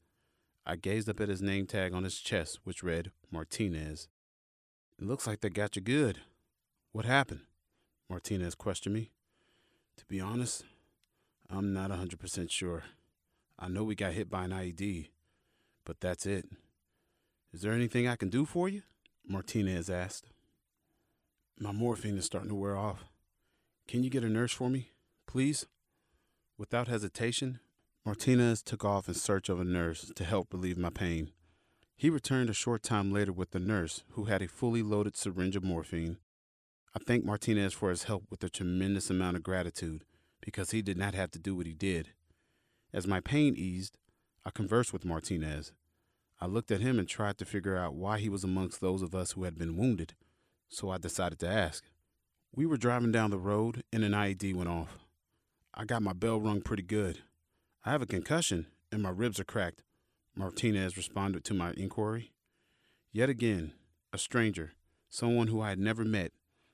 I 0.66 0.74
gazed 0.74 1.08
up 1.08 1.20
at 1.20 1.28
his 1.28 1.40
name 1.40 1.66
tag 1.66 1.94
on 1.94 2.02
his 2.02 2.18
chest, 2.18 2.58
which 2.64 2.82
read 2.82 3.12
Martinez. 3.30 4.08
It 4.98 5.06
looks 5.06 5.28
like 5.28 5.40
they 5.40 5.48
got 5.48 5.76
you 5.76 5.82
good, 5.82 6.20
what 6.92 7.06
happened? 7.06 7.40
Martinez 8.08 8.54
questioned 8.54 8.94
me. 8.94 9.10
To 9.96 10.04
be 10.06 10.20
honest, 10.20 10.64
I'm 11.48 11.72
not 11.72 11.90
a 11.90 11.94
100% 11.94 12.50
sure. 12.50 12.84
I 13.58 13.68
know 13.68 13.84
we 13.84 13.94
got 13.94 14.12
hit 14.12 14.28
by 14.28 14.44
an 14.44 14.50
IED, 14.50 15.08
but 15.84 16.00
that's 16.00 16.26
it. 16.26 16.46
Is 17.52 17.62
there 17.62 17.72
anything 17.72 18.06
I 18.06 18.16
can 18.16 18.28
do 18.28 18.44
for 18.44 18.68
you? 18.68 18.82
Martinez 19.26 19.88
asked. 19.88 20.26
My 21.58 21.72
morphine 21.72 22.18
is 22.18 22.26
starting 22.26 22.50
to 22.50 22.54
wear 22.54 22.76
off. 22.76 23.04
Can 23.88 24.02
you 24.02 24.10
get 24.10 24.24
a 24.24 24.28
nurse 24.28 24.52
for 24.52 24.68
me, 24.68 24.90
please? 25.26 25.66
Without 26.58 26.88
hesitation, 26.88 27.60
Martinez 28.04 28.62
took 28.62 28.84
off 28.84 29.08
in 29.08 29.14
search 29.14 29.48
of 29.48 29.60
a 29.60 29.64
nurse 29.64 30.12
to 30.14 30.24
help 30.24 30.52
relieve 30.52 30.78
my 30.78 30.90
pain. 30.90 31.30
He 31.96 32.10
returned 32.10 32.50
a 32.50 32.54
short 32.54 32.82
time 32.82 33.12
later 33.12 33.32
with 33.32 33.52
the 33.52 33.60
nurse, 33.60 34.02
who 34.10 34.24
had 34.24 34.42
a 34.42 34.48
fully 34.48 34.82
loaded 34.82 35.16
syringe 35.16 35.56
of 35.56 35.62
morphine 35.62 36.18
I 36.94 36.98
thank 36.98 37.24
Martinez 37.24 37.72
for 37.72 37.88
his 37.88 38.04
help 38.04 38.24
with 38.30 38.44
a 38.44 38.50
tremendous 38.50 39.08
amount 39.08 39.36
of 39.36 39.42
gratitude 39.42 40.04
because 40.42 40.72
he 40.72 40.82
did 40.82 40.98
not 40.98 41.14
have 41.14 41.30
to 41.30 41.38
do 41.38 41.54
what 41.54 41.66
he 41.66 41.72
did. 41.72 42.10
As 42.92 43.06
my 43.06 43.20
pain 43.20 43.54
eased, 43.56 43.96
I 44.44 44.50
conversed 44.50 44.92
with 44.92 45.04
Martinez. 45.04 45.72
I 46.38 46.46
looked 46.46 46.70
at 46.70 46.82
him 46.82 46.98
and 46.98 47.08
tried 47.08 47.38
to 47.38 47.46
figure 47.46 47.78
out 47.78 47.94
why 47.94 48.18
he 48.18 48.28
was 48.28 48.44
amongst 48.44 48.80
those 48.80 49.00
of 49.00 49.14
us 49.14 49.32
who 49.32 49.44
had 49.44 49.56
been 49.56 49.78
wounded, 49.78 50.14
so 50.68 50.90
I 50.90 50.98
decided 50.98 51.38
to 51.38 51.48
ask. 51.48 51.84
We 52.54 52.66
were 52.66 52.76
driving 52.76 53.12
down 53.12 53.30
the 53.30 53.38
road 53.38 53.84
and 53.90 54.04
an 54.04 54.12
IED 54.12 54.54
went 54.54 54.68
off. 54.68 54.98
I 55.72 55.86
got 55.86 56.02
my 56.02 56.12
bell 56.12 56.40
rung 56.40 56.60
pretty 56.60 56.82
good. 56.82 57.20
I 57.86 57.92
have 57.92 58.02
a 58.02 58.06
concussion 58.06 58.66
and 58.90 59.02
my 59.02 59.10
ribs 59.10 59.40
are 59.40 59.44
cracked, 59.44 59.82
Martinez 60.34 60.98
responded 60.98 61.44
to 61.44 61.54
my 61.54 61.72
inquiry. 61.76 62.32
Yet 63.12 63.30
again, 63.30 63.72
a 64.12 64.18
stranger, 64.18 64.72
someone 65.08 65.46
who 65.46 65.62
I 65.62 65.70
had 65.70 65.78
never 65.78 66.04
met, 66.04 66.32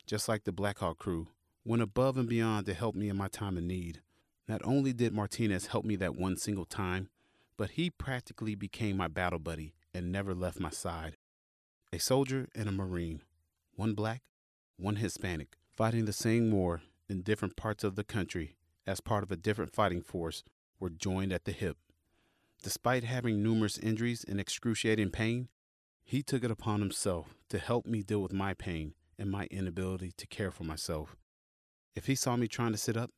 just 0.09 0.27
like 0.27 0.45
the 0.45 0.53
Blackhawk 0.53 0.99
crew, 0.99 1.29
went 1.67 1.83
above 1.83 2.17
and 2.17 2.29
beyond 2.29 2.65
to 2.65 2.73
help 2.73 2.95
me 2.95 3.11
in 3.11 3.17
my 3.17 3.29
time 3.29 3.59
of 3.59 3.63
need. 3.63 4.01
Not 4.49 4.63
only 4.65 4.95
did 4.95 5.13
Martinez 5.13 5.67
help 5.67 5.85
me 5.85 5.97
that 5.97 6.17
one 6.17 6.39
single 6.39 6.65
time, 6.65 7.11
but 7.59 7.73
he 7.73 7.91
practically 7.91 8.55
became 8.55 8.97
my 8.97 9.09
battle 9.09 9.39
buddy 9.39 9.75
and 9.93 10.11
never 10.11 10.35
left 10.35 10.59
my 10.59 10.71
side. 10.71 11.19
A 11.93 11.99
soldier 11.99 12.49
and 12.55 12.71
a 12.71 12.73
Marine, 12.73 13.21
one 13.77 13.93
black, 13.93 14.23
one 14.79 14.97
Hispanic, 14.97 15.57
fighting 15.77 16.07
the 16.07 16.13
same 16.15 16.51
war 16.51 16.81
in 17.11 17.21
different 17.21 17.55
parts 17.55 17.85
of 17.85 17.95
the 17.95 18.05
country 18.05 18.57
as 18.87 19.01
part 19.01 19.23
of 19.23 19.31
a 19.31 19.37
different 19.37 19.75
fighting 19.75 20.01
force, 20.01 20.43
were 20.81 20.89
joined 20.89 21.35
at 21.35 21.45
the 21.45 21.53
hip. 21.53 21.77
Despite 22.63 23.05
having 23.05 23.43
numerous 23.43 23.77
injuries 23.77 24.25
and 24.27 24.41
excruciating 24.41 25.11
pain, 25.11 25.49
he 26.03 26.23
took 26.23 26.43
it 26.43 26.51
upon 26.51 26.81
himself 26.81 27.35
to 27.51 27.59
help 27.59 27.85
me 27.85 28.03
deal 28.03 28.23
with 28.23 28.33
my 28.33 28.55
pain 28.55 28.95
and 29.19 29.31
my 29.31 29.47
inability 29.51 30.13
to 30.17 30.27
care 30.27 30.51
for 30.51 30.65
myself. 30.65 31.17
If 31.95 32.07
he 32.07 32.15
saw 32.15 32.37
me 32.37 32.47
trying 32.47 32.73
to 32.73 32.79
sit 32.79 32.97
up, 32.97 33.11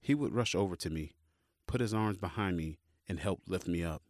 he 0.00 0.14
would 0.14 0.32
rush 0.32 0.54
over 0.54 0.76
to 0.76 0.90
me, 0.90 1.12
put 1.66 1.80
his 1.80 1.92
arms 1.92 2.16
behind 2.16 2.56
me, 2.56 2.78
and 3.08 3.18
help 3.18 3.40
lift 3.46 3.66
me 3.66 3.82
up. 3.82 4.02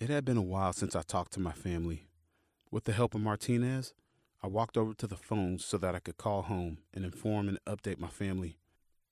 It 0.00 0.10
had 0.10 0.24
been 0.24 0.36
a 0.36 0.42
while 0.42 0.72
since 0.72 0.96
I 0.96 1.02
talked 1.02 1.32
to 1.34 1.40
my 1.40 1.52
family. 1.52 2.08
With 2.70 2.84
the 2.84 2.92
help 2.92 3.14
of 3.14 3.20
Martinez, 3.20 3.94
I 4.42 4.48
walked 4.48 4.76
over 4.76 4.94
to 4.94 5.06
the 5.06 5.16
phone 5.16 5.60
so 5.60 5.78
that 5.78 5.94
I 5.94 6.00
could 6.00 6.16
call 6.16 6.42
home 6.42 6.78
and 6.92 7.04
inform 7.04 7.48
and 7.48 7.58
update 7.64 8.00
my 8.00 8.08
family. 8.08 8.58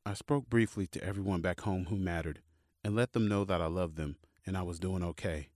I 0.05 0.15
spoke 0.15 0.51
briefly 0.51 0.89
to 0.89 1.05
everyone 1.05 1.41
back 1.41 1.61
home 1.61 1.87
who 1.87 1.97
mattered 1.97 2.41
and 2.83 2.97
let 2.97 3.13
them 3.13 3.29
know 3.29 3.45
that 3.45 3.61
I 3.61 3.67
loved 3.67 3.97
them 3.97 4.17
and 4.45 4.57
I 4.57 4.63
was 4.63 4.81
doing 4.81 5.05
okay. 5.05 5.51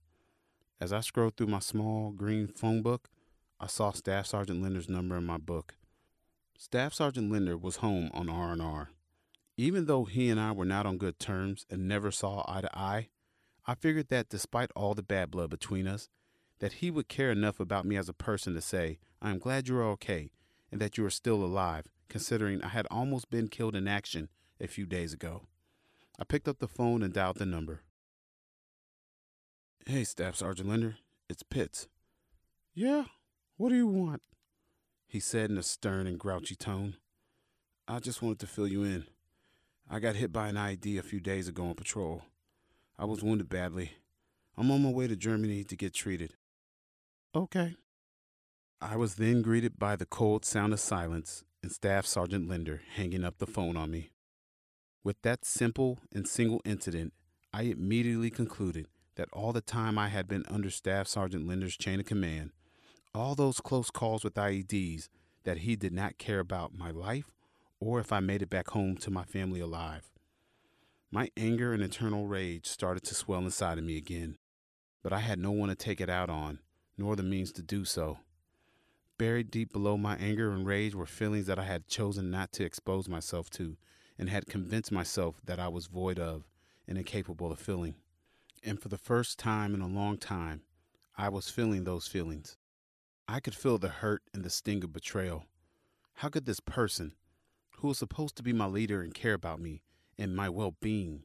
As 0.79 0.93
I 0.93 1.01
scrolled 1.01 1.35
through 1.35 1.47
my 1.47 1.59
small 1.59 2.11
green 2.11 2.47
phone 2.47 2.81
book, 2.81 3.09
I 3.59 3.67
saw 3.67 3.91
Staff 3.91 4.27
Sergeant 4.27 4.61
Linder's 4.61 4.89
number 4.89 5.15
in 5.15 5.25
my 5.25 5.37
book. 5.37 5.75
Staff 6.57 6.93
Sergeant 6.93 7.31
Linder 7.31 7.57
was 7.57 7.77
home 7.77 8.11
on 8.13 8.29
R&R. 8.29 8.89
Even 9.57 9.85
though 9.85 10.03
he 10.03 10.29
and 10.29 10.39
I 10.39 10.51
were 10.51 10.65
not 10.65 10.85
on 10.85 10.97
good 10.97 11.19
terms 11.19 11.65
and 11.69 11.87
never 11.87 12.11
saw 12.11 12.43
eye 12.47 12.61
to 12.61 12.77
eye, 12.77 13.09
I 13.65 13.75
figured 13.75 14.09
that 14.09 14.29
despite 14.29 14.71
all 14.75 14.93
the 14.93 15.01
bad 15.01 15.31
blood 15.31 15.49
between 15.49 15.87
us, 15.87 16.09
that 16.59 16.73
he 16.73 16.91
would 16.91 17.07
care 17.07 17.31
enough 17.31 17.59
about 17.59 17.85
me 17.85 17.95
as 17.95 18.09
a 18.09 18.13
person 18.13 18.53
to 18.53 18.61
say, 18.61 18.99
I 19.21 19.31
am 19.31 19.39
glad 19.39 19.67
you 19.67 19.77
are 19.77 19.89
okay 19.91 20.31
and 20.71 20.81
that 20.81 20.97
you 20.97 21.05
are 21.05 21.09
still 21.09 21.43
alive, 21.43 21.85
considering 22.09 22.61
I 22.61 22.69
had 22.69 22.87
almost 22.91 23.29
been 23.29 23.47
killed 23.47 23.75
in 23.75 23.87
action 23.87 24.29
a 24.59 24.67
few 24.67 24.85
days 24.85 25.13
ago. 25.13 25.43
I 26.19 26.23
picked 26.23 26.47
up 26.47 26.59
the 26.59 26.67
phone 26.67 27.01
and 27.01 27.13
dialed 27.13 27.37
the 27.37 27.45
number. 27.45 27.83
Hey, 29.85 30.03
Staff 30.03 30.35
Sergeant 30.35 30.69
Linder, 30.69 30.97
it's 31.29 31.43
Pitts. 31.43 31.87
Yeah, 32.73 33.05
what 33.57 33.69
do 33.69 33.75
you 33.75 33.87
want? 33.87 34.21
He 35.07 35.19
said 35.19 35.49
in 35.49 35.57
a 35.57 35.63
stern 35.63 36.07
and 36.07 36.19
grouchy 36.19 36.55
tone. 36.55 36.97
I 37.87 37.99
just 37.99 38.21
wanted 38.21 38.39
to 38.39 38.47
fill 38.47 38.67
you 38.67 38.83
in. 38.83 39.05
I 39.89 39.99
got 39.99 40.15
hit 40.15 40.33
by 40.33 40.47
an 40.47 40.55
IED 40.55 40.97
a 40.97 41.03
few 41.03 41.19
days 41.19 41.47
ago 41.47 41.65
on 41.67 41.75
patrol. 41.75 42.23
I 42.97 43.05
was 43.05 43.23
wounded 43.23 43.47
badly. 43.47 43.93
I'm 44.57 44.71
on 44.71 44.83
my 44.83 44.89
way 44.89 45.07
to 45.07 45.15
Germany 45.15 45.63
to 45.63 45.75
get 45.75 45.93
treated. 45.93 46.33
Okay. 47.35 47.75
I 48.81 48.95
was 48.95 49.15
then 49.15 49.41
greeted 49.41 49.77
by 49.77 49.95
the 49.95 50.05
cold 50.05 50.43
sound 50.45 50.73
of 50.73 50.79
silence 50.79 51.43
and 51.61 51.71
Staff 51.71 52.05
Sergeant 52.05 52.47
Linder 52.47 52.81
hanging 52.95 53.23
up 53.23 53.37
the 53.37 53.47
phone 53.47 53.77
on 53.77 53.91
me. 53.91 54.11
With 55.03 55.21
that 55.21 55.45
simple 55.45 55.99
and 56.13 56.27
single 56.27 56.61
incident, 56.65 57.13
I 57.53 57.63
immediately 57.63 58.31
concluded 58.31 58.87
that 59.15 59.29
all 59.31 59.53
the 59.53 59.61
time 59.61 59.97
I 59.97 60.09
had 60.09 60.27
been 60.27 60.43
under 60.49 60.69
Staff 60.69 61.07
Sergeant 61.07 61.47
Linder's 61.47 61.77
chain 61.77 61.99
of 61.99 62.05
command, 62.05 62.51
all 63.15 63.35
those 63.35 63.59
close 63.59 63.89
calls 63.89 64.23
with 64.23 64.35
IEDs, 64.35 65.09
that 65.43 65.59
he 65.59 65.75
did 65.75 65.93
not 65.93 66.17
care 66.17 66.39
about 66.39 66.77
my 66.77 66.91
life 66.91 67.31
or 67.79 67.99
if 67.99 68.11
I 68.11 68.19
made 68.19 68.41
it 68.41 68.49
back 68.49 68.69
home 68.69 68.97
to 68.97 69.11
my 69.11 69.23
family 69.23 69.59
alive. 69.59 70.09
My 71.11 71.29
anger 71.37 71.73
and 71.73 71.83
internal 71.83 72.27
rage 72.27 72.65
started 72.65 73.03
to 73.03 73.15
swell 73.15 73.41
inside 73.41 73.77
of 73.77 73.83
me 73.83 73.97
again, 73.97 74.37
but 75.03 75.13
I 75.13 75.19
had 75.19 75.39
no 75.39 75.51
one 75.51 75.69
to 75.69 75.75
take 75.75 76.01
it 76.01 76.09
out 76.09 76.29
on, 76.29 76.59
nor 76.97 77.15
the 77.15 77.23
means 77.23 77.51
to 77.53 77.61
do 77.61 77.85
so. 77.85 78.19
Buried 79.17 79.51
deep 79.51 79.71
below 79.71 79.97
my 79.97 80.15
anger 80.17 80.51
and 80.51 80.65
rage 80.65 80.95
were 80.95 81.05
feelings 81.05 81.45
that 81.45 81.59
I 81.59 81.63
had 81.63 81.87
chosen 81.87 82.31
not 82.31 82.51
to 82.53 82.65
expose 82.65 83.07
myself 83.07 83.49
to 83.51 83.77
and 84.17 84.29
had 84.29 84.47
convinced 84.47 84.91
myself 84.91 85.39
that 85.45 85.59
I 85.59 85.67
was 85.67 85.87
void 85.87 86.19
of 86.19 86.43
and 86.87 86.97
incapable 86.97 87.51
of 87.51 87.59
feeling. 87.59 87.95
And 88.63 88.81
for 88.81 88.89
the 88.89 88.97
first 88.97 89.37
time 89.37 89.73
in 89.73 89.81
a 89.81 89.87
long 89.87 90.17
time, 90.17 90.63
I 91.17 91.29
was 91.29 91.49
feeling 91.49 91.83
those 91.83 92.07
feelings. 92.07 92.57
I 93.27 93.39
could 93.39 93.55
feel 93.55 93.79
the 93.79 93.89
hurt 93.89 94.21
and 94.33 94.43
the 94.43 94.51
sting 94.51 94.83
of 94.83 94.93
betrayal. 94.93 95.45
How 96.15 96.29
could 96.29 96.45
this 96.45 96.59
person, 96.59 97.15
who 97.77 97.87
was 97.87 97.97
supposed 97.97 98.35
to 98.37 98.43
be 98.43 98.53
my 98.53 98.67
leader 98.67 99.01
and 99.01 99.13
care 99.13 99.33
about 99.33 99.59
me 99.59 99.81
and 100.17 100.35
my 100.35 100.47
well 100.47 100.75
being, 100.79 101.23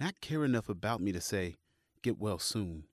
not 0.00 0.22
care 0.22 0.44
enough 0.44 0.70
about 0.70 1.00
me 1.00 1.12
to 1.12 1.20
say, 1.20 1.56
Get 2.02 2.18
well 2.18 2.38
soon? 2.38 2.84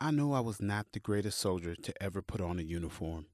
I 0.00 0.10
know 0.10 0.32
I 0.32 0.40
was 0.40 0.60
not 0.60 0.86
the 0.92 0.98
greatest 0.98 1.38
soldier 1.38 1.74
to 1.76 2.02
ever 2.02 2.22
put 2.22 2.40
on 2.40 2.58
a 2.58 2.62
uniform. 2.62 3.26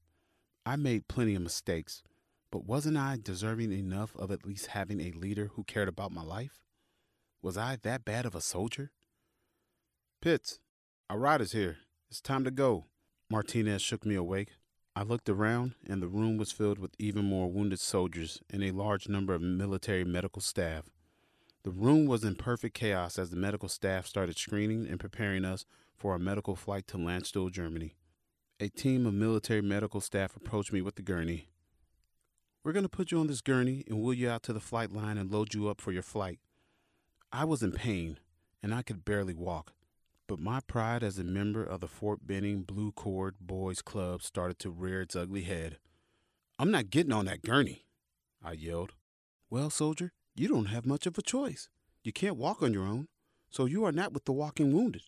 I 0.67 0.77
made 0.77 1.09
plenty 1.09 1.35
of 1.35 1.43
mistakes, 1.43 2.03
but 2.51 2.67
wasn't 2.67 2.97
I 2.97 3.19
deserving 3.23 3.73
enough 3.73 4.15
of 4.17 4.31
at 4.31 4.45
least 4.45 4.69
having 4.69 5.01
a 5.01 5.13
leader 5.13 5.53
who 5.55 5.65
cared 5.65 5.89
about 5.89 6.13
my 6.13 6.23
life? 6.23 6.65
Was 7.41 7.57
I 7.57 7.79
that 7.83 8.05
bad 8.05 8.27
of 8.27 8.35
a 8.35 8.41
soldier? 8.41 8.91
Pitts, 10.21 10.59
our 11.09 11.19
ride 11.19 11.41
is 11.41 11.53
here. 11.53 11.79
It's 12.11 12.21
time 12.21 12.45
to 12.45 12.51
go. 12.51 12.85
Martinez 13.33 13.81
shook 13.81 14.05
me 14.05 14.17
awake. 14.17 14.57
I 14.97 15.05
looked 15.05 15.29
around, 15.29 15.77
and 15.87 16.03
the 16.03 16.09
room 16.09 16.37
was 16.37 16.51
filled 16.51 16.81
with 16.81 16.97
even 16.99 17.25
more 17.25 17.49
wounded 17.49 17.79
soldiers 17.79 18.43
and 18.51 18.65
a 18.65 18.73
large 18.73 19.09
number 19.09 19.35
of 19.35 19.41
military 19.41 20.03
medical 20.03 20.43
staff. 20.43 20.91
The 21.63 21.71
room 21.71 22.07
was 22.07 22.25
in 22.25 22.35
perfect 22.35 22.75
chaos 22.75 23.21
as 23.21 23.31
the 23.31 23.37
medical 23.37 23.69
staff 23.69 24.09
started 24.09 24.37
screening 24.37 24.89
and 24.89 24.99
preparing 24.99 25.45
us 25.45 25.65
for 25.97 26.11
our 26.11 26.19
medical 26.19 26.57
flight 26.57 26.89
to 26.89 26.97
Landstuhl, 26.97 27.53
Germany. 27.53 27.95
A 28.59 28.69
team 28.69 29.07
of 29.07 29.15
military 29.15 29.63
medical 29.63 30.01
staff 30.01 30.35
approached 30.35 30.73
me 30.73 30.83
with 30.83 30.97
the 30.97 31.03
gurney. 31.03 31.51
We're 32.65 32.73
going 32.73 32.83
to 32.83 32.89
put 32.89 33.13
you 33.13 33.21
on 33.21 33.29
this 33.29 33.43
gurney 33.43 33.85
and 33.87 34.01
wheel 34.01 34.15
you 34.15 34.29
out 34.29 34.43
to 34.45 34.53
the 34.53 34.59
flight 34.59 34.91
line 34.91 35.19
and 35.19 35.31
load 35.31 35.55
you 35.55 35.69
up 35.69 35.81
for 35.81 35.93
your 35.93 36.03
flight. 36.03 36.41
I 37.33 37.45
was 37.45 37.63
in 37.63 37.71
pain, 37.71 38.19
and 38.61 38.75
I 38.75 38.83
could 38.83 39.05
barely 39.05 39.35
walk. 39.35 39.73
But 40.31 40.39
my 40.39 40.61
pride 40.61 41.03
as 41.03 41.19
a 41.19 41.25
member 41.25 41.65
of 41.65 41.81
the 41.81 41.89
Fort 41.89 42.25
Benning 42.25 42.63
Blue 42.63 42.93
Cord 42.93 43.35
Boys 43.41 43.83
Club 43.83 44.23
started 44.23 44.61
to 44.61 44.71
rear 44.71 45.01
its 45.01 45.17
ugly 45.17 45.43
head. 45.43 45.79
I'm 46.57 46.71
not 46.71 46.91
getting 46.91 47.13
on 47.13 47.25
that 47.25 47.43
gurney, 47.43 47.85
I 48.41 48.53
yelled. 48.53 48.93
Well, 49.51 49.71
soldier, 49.71 50.13
you 50.37 50.47
don't 50.47 50.67
have 50.67 50.87
much 50.87 51.05
of 51.05 51.19
a 51.19 51.23
choice. 51.23 51.69
You 52.05 52.13
can't 52.13 52.37
walk 52.37 52.63
on 52.63 52.73
your 52.73 52.85
own, 52.85 53.09
so 53.51 53.65
you 53.65 53.85
are 53.85 53.91
not 53.91 54.13
with 54.13 54.25
the 54.25 54.33
walking 54.33 54.73
wounded. 54.73 55.03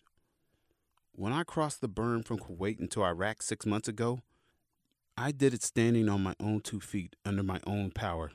When 1.13 1.31
I 1.31 1.43
crossed 1.43 1.79
the 1.79 1.87
burn 1.87 2.23
from 2.23 2.39
Kuwait 2.39 2.81
into 2.81 3.01
Iraq 3.01 3.43
six 3.43 3.65
months 3.65 3.87
ago, 3.87 4.19
I 5.17 5.31
did 5.31 5.53
it 5.53 5.63
standing 5.63 6.09
on 6.09 6.21
my 6.21 6.33
own 6.41 6.59
two 6.59 6.81
feet 6.81 7.15
under 7.23 7.43
my 7.43 7.61
own 7.65 7.91
power. 7.91 8.33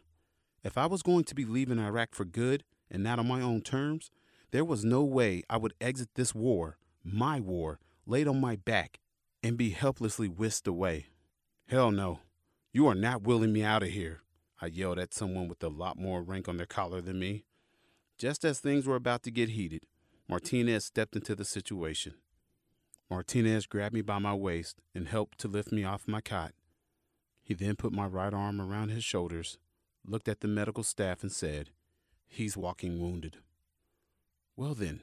If 0.64 0.78
I 0.78 0.86
was 0.86 1.02
going 1.02 1.24
to 1.24 1.34
be 1.34 1.44
leaving 1.44 1.78
Iraq 1.78 2.14
for 2.14 2.24
good 2.24 2.64
and 2.90 3.02
not 3.02 3.18
on 3.18 3.28
my 3.28 3.42
own 3.42 3.60
terms, 3.60 4.10
there 4.50 4.64
was 4.64 4.84
no 4.84 5.02
way 5.02 5.42
I 5.50 5.56
would 5.56 5.74
exit 5.80 6.10
this 6.14 6.34
war, 6.34 6.78
my 7.04 7.40
war, 7.40 7.78
laid 8.06 8.28
on 8.28 8.40
my 8.40 8.56
back, 8.56 8.98
and 9.42 9.56
be 9.56 9.70
helplessly 9.70 10.28
whisked 10.28 10.66
away. 10.66 11.06
Hell 11.66 11.90
no. 11.90 12.20
You 12.72 12.86
are 12.86 12.94
not 12.94 13.22
wheeling 13.22 13.52
me 13.52 13.62
out 13.62 13.82
of 13.82 13.90
here, 13.90 14.22
I 14.60 14.66
yelled 14.66 14.98
at 14.98 15.14
someone 15.14 15.48
with 15.48 15.62
a 15.62 15.68
lot 15.68 15.98
more 15.98 16.22
rank 16.22 16.48
on 16.48 16.56
their 16.56 16.66
collar 16.66 17.00
than 17.00 17.18
me. 17.18 17.44
Just 18.18 18.44
as 18.44 18.58
things 18.58 18.86
were 18.86 18.96
about 18.96 19.22
to 19.24 19.30
get 19.30 19.50
heated, 19.50 19.82
Martinez 20.28 20.84
stepped 20.84 21.14
into 21.14 21.34
the 21.34 21.44
situation. 21.44 22.14
Martinez 23.10 23.66
grabbed 23.66 23.94
me 23.94 24.02
by 24.02 24.18
my 24.18 24.34
waist 24.34 24.80
and 24.94 25.08
helped 25.08 25.38
to 25.38 25.48
lift 25.48 25.72
me 25.72 25.84
off 25.84 26.08
my 26.08 26.20
cot. 26.20 26.52
He 27.42 27.54
then 27.54 27.76
put 27.76 27.92
my 27.92 28.06
right 28.06 28.34
arm 28.34 28.60
around 28.60 28.90
his 28.90 29.04
shoulders, 29.04 29.58
looked 30.04 30.28
at 30.28 30.40
the 30.40 30.48
medical 30.48 30.82
staff, 30.82 31.22
and 31.22 31.32
said, 31.32 31.70
He's 32.26 32.56
walking 32.56 33.00
wounded. 33.00 33.38
Well, 34.58 34.74
then, 34.74 35.02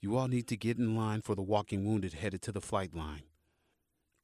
you 0.00 0.16
all 0.16 0.26
need 0.26 0.48
to 0.48 0.56
get 0.56 0.76
in 0.76 0.96
line 0.96 1.20
for 1.20 1.36
the 1.36 1.40
walking 1.40 1.84
wounded 1.84 2.14
headed 2.14 2.42
to 2.42 2.50
the 2.50 2.60
flight 2.60 2.96
line. 2.96 3.22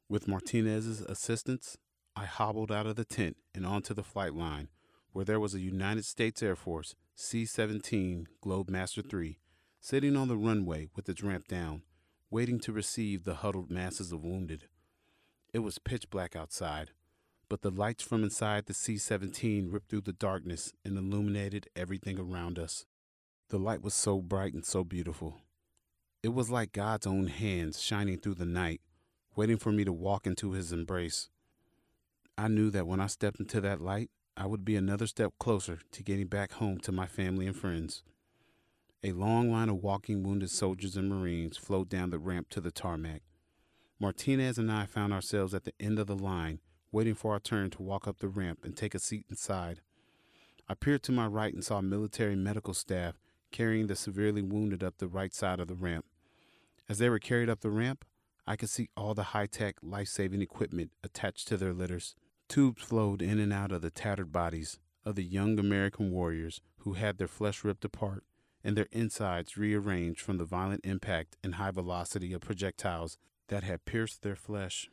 With 0.09 0.26
Martinez's 0.26 1.00
assistance, 1.00 1.78
I 2.16 2.25
hobbled 2.25 2.73
out 2.73 2.85
of 2.85 2.97
the 2.97 3.04
tent 3.04 3.37
and 3.54 3.64
onto 3.64 3.95
the 3.95 4.02
flight 4.02 4.35
line, 4.35 4.71
where 5.12 5.25
there 5.25 5.38
was 5.38 5.54
a 5.54 5.61
United 5.61 6.04
States 6.04 6.43
Air 6.43 6.57
Force 6.57 6.97
C 7.14 7.47
17 7.47 8.26
Globemaster 8.45 9.04
III 9.14 9.38
sitting 9.78 10.16
on 10.16 10.26
the 10.26 10.37
runway 10.37 10.88
with 10.97 11.09
its 11.09 11.23
ramp 11.23 11.47
down, 11.47 11.83
waiting 12.28 12.59
to 12.59 12.73
receive 12.73 13.23
the 13.23 13.37
huddled 13.37 13.71
masses 13.71 14.11
of 14.11 14.25
wounded. 14.25 14.64
It 15.52 15.61
was 15.61 15.78
pitch 15.78 16.11
black 16.11 16.35
outside, 16.35 16.90
but 17.49 17.62
the 17.62 17.71
lights 17.71 18.02
from 18.02 18.25
inside 18.25 18.66
the 18.66 18.75
C 18.75 18.97
17 18.97 19.71
ripped 19.71 19.88
through 19.88 20.00
the 20.00 20.12
darkness 20.12 20.73
and 20.85 20.99
illuminated 20.99 21.69
everything 21.76 22.19
around 22.19 22.59
us. 22.59 22.87
The 23.54 23.61
light 23.61 23.82
was 23.82 23.94
so 23.94 24.20
bright 24.20 24.52
and 24.52 24.64
so 24.64 24.82
beautiful. 24.82 25.37
It 26.25 26.34
was 26.34 26.50
like 26.50 26.73
God's 26.73 27.06
own 27.06 27.28
hands 27.28 27.80
shining 27.80 28.18
through 28.18 28.34
the 28.34 28.44
night, 28.44 28.80
waiting 29.37 29.58
for 29.58 29.70
me 29.70 29.84
to 29.84 29.92
walk 29.92 30.26
into 30.26 30.50
his 30.50 30.73
embrace. 30.73 31.28
I 32.37 32.49
knew 32.49 32.68
that 32.70 32.88
when 32.88 32.99
I 32.99 33.06
stepped 33.06 33.38
into 33.38 33.61
that 33.61 33.80
light, 33.80 34.11
I 34.37 34.46
would 34.46 34.64
be 34.64 34.75
another 34.75 35.06
step 35.06 35.34
closer 35.38 35.78
to 35.92 36.02
getting 36.02 36.26
back 36.26 36.54
home 36.54 36.80
to 36.80 36.90
my 36.90 37.06
family 37.06 37.46
and 37.46 37.56
friends. 37.56 38.02
A 39.04 39.12
long 39.12 39.52
line 39.52 39.68
of 39.68 39.84
walking 39.84 40.25
wounded 40.25 40.50
soldiers 40.50 40.96
and 40.96 41.08
Marines 41.08 41.56
flowed 41.56 41.88
down 41.88 42.11
the 42.11 42.18
ramp 42.18 42.49
to 42.50 42.61
the 42.61 42.73
tarmac. 42.73 43.23
Martinez 44.00 44.58
and 44.58 44.73
I 44.73 44.87
found 44.87 45.12
ourselves 45.12 45.54
at 45.54 45.62
the 45.62 45.75
end 45.78 46.00
of 46.00 46.08
the 46.08 46.16
line, 46.16 46.58
waiting 46.90 47.14
for 47.14 47.34
our 47.34 47.38
turn 47.38 47.70
to 47.70 47.82
walk 47.82 48.08
up 48.08 48.18
the 48.18 48.26
ramp 48.26 48.64
and 48.64 48.76
take 48.76 48.96
a 48.96 48.99
seat 48.99 49.26
inside. 49.30 49.80
I 50.68 50.75
peered 50.75 51.04
to 51.04 51.12
my 51.12 51.28
right 51.28 51.54
and 51.54 51.64
saw 51.64 51.80
military 51.80 52.34
medical 52.34 52.75
staff 52.75 53.14
carrying 53.54 53.87
the 53.87 53.94
severely 53.94 54.42
wounded 54.42 54.82
up 54.82 54.99
the 54.99 55.06
right 55.06 55.32
side 55.32 55.61
of 55.61 55.68
the 55.68 55.76
ramp. 55.76 56.04
As 56.88 56.99
they 56.99 57.08
were 57.08 57.20
carried 57.20 57.49
up 57.49 57.61
the 57.61 57.70
ramp, 57.70 58.04
I 58.49 58.56
could 58.56 58.68
see 58.68 58.90
all 58.96 59.14
the 59.14 59.30
high 59.30 59.46
tech, 59.46 59.76
life 59.80 60.08
saving 60.08 60.42
equipment 60.42 60.90
attached 61.04 61.46
to 61.49 61.56
their 61.56 61.73
litters. 61.73 62.16
Tubes 62.49 62.82
flowed 62.82 63.23
in 63.23 63.38
and 63.38 63.52
out 63.52 63.70
of 63.70 63.80
the 63.80 63.92
tattered 63.92 64.32
bodies 64.32 64.80
of 65.04 65.14
the 65.14 65.23
young 65.23 65.56
American 65.61 66.11
warriors 66.11 66.61
who 66.78 66.94
had 66.94 67.16
their 67.16 67.28
flesh 67.28 67.62
ripped 67.62 67.84
apart 67.84 68.25
and 68.64 68.76
their 68.76 68.88
insides 68.90 69.56
rearranged 69.56 70.20
from 70.20 70.38
the 70.38 70.44
violent 70.44 70.84
impact 70.84 71.37
and 71.44 71.54
high 71.54 71.70
velocity 71.70 72.32
of 72.32 72.40
projectiles 72.40 73.18
that 73.50 73.62
had 73.62 73.84
pierced 73.84 74.23
their 74.23 74.34
flesh. 74.34 74.88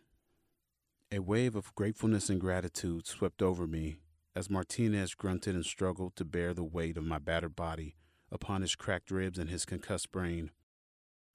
A 1.11 1.17
wave 1.17 1.55
of 1.55 1.73
gratefulness 1.73 2.29
and 2.29 2.39
gratitude 2.39 3.07
swept 3.07 3.41
over 3.41 3.65
me 3.65 3.97
as 4.35 4.51
Martinez 4.51 5.15
grunted 5.15 5.55
and 5.55 5.65
struggled 5.65 6.15
to 6.15 6.23
bear 6.23 6.53
the 6.53 6.63
weight 6.63 6.95
of 6.95 7.03
my 7.03 7.17
battered 7.17 7.55
body 7.55 7.95
upon 8.31 8.61
his 8.61 8.75
cracked 8.75 9.11
ribs 9.11 9.37
and 9.37 9.49
his 9.49 9.65
concussed 9.65 10.11
brain. 10.11 10.51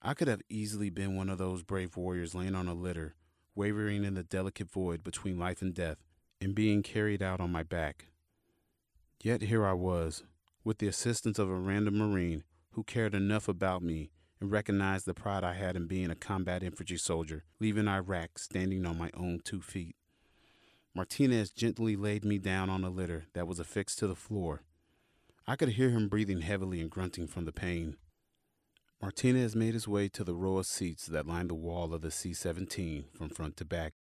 I 0.03 0.15
could 0.15 0.29
have 0.29 0.43
easily 0.49 0.91
been 0.91 1.17
one 1.17 1.29
of 1.29 1.39
those 1.39 1.63
brave 1.63 1.97
warriors 1.97 2.35
laying 2.35 2.55
on 2.55 2.69
a 2.69 2.75
litter, 2.75 3.15
wavering 3.55 4.05
in 4.05 4.15
the 4.15 4.23
delicate 4.23 4.71
void 4.71 5.03
between 5.03 5.39
life 5.39 5.63
and 5.63 5.75
death, 5.75 5.99
and 6.41 6.55
being 6.55 6.83
carried 6.83 7.23
out 7.23 7.41
on 7.41 7.51
my 7.51 7.63
back. 7.63 8.07
Yet 9.23 9.43
here 9.43 9.67
I 9.67 9.73
was, 9.73 10.23
with 10.63 10.79
the 10.79 10.87
assistance 10.87 11.39
of 11.39 11.49
a 11.49 11.55
random 11.55 11.99
Marine 11.99 12.45
who 12.73 12.85
cared 12.85 13.15
enough 13.15 13.49
about 13.49 13.83
me 13.83 14.11
and 14.41 14.51
recognized 14.51 15.07
the 15.07 15.15
pride 15.15 15.45
I 15.45 15.55
had 15.55 15.77
in 15.77 15.87
being 15.87 16.11
a 16.11 16.15
combat 16.15 16.63
infantry 16.63 16.99
soldier, 16.99 17.45
leaving 17.59 17.89
Iraq 17.89 18.39
standing 18.39 18.85
on 18.85 18.99
my 18.99 19.11
own 19.15 19.41
two 19.43 19.63
feet. 19.63 19.97
Martinez 20.95 21.51
gently 21.51 21.97
laid 21.97 22.25
me 22.25 22.39
down 22.39 22.71
on 22.71 22.85
a 22.85 22.91
litter 22.91 23.27
that 23.33 23.47
was 23.47 23.59
affixed 23.59 23.99
to 23.99 24.07
the 24.07 24.15
floor. 24.15 24.63
I 25.49 25.55
could 25.55 25.71
hear 25.71 25.91
him 25.91 26.09
breathing 26.09 26.41
heavily 26.41 26.81
and 26.81 26.91
grunting 26.91 27.29
from 27.29 27.45
the 27.45 27.53
pain. 27.53 27.97
Martinez 29.01 29.55
made 29.55 29.75
his 29.75 29.87
way 29.87 30.09
to 30.09 30.25
the 30.25 30.35
row 30.35 30.59
of 30.59 30.67
seats 30.67 31.07
that 31.07 31.27
lined 31.27 31.51
the 31.51 31.55
wall 31.55 31.95
of 31.95 32.01
the 32.01 32.11
C 32.11 32.35
17 32.35 33.05
from 33.15 33.29
front 33.29 33.57
to 33.59 33.65
back. 33.65 33.95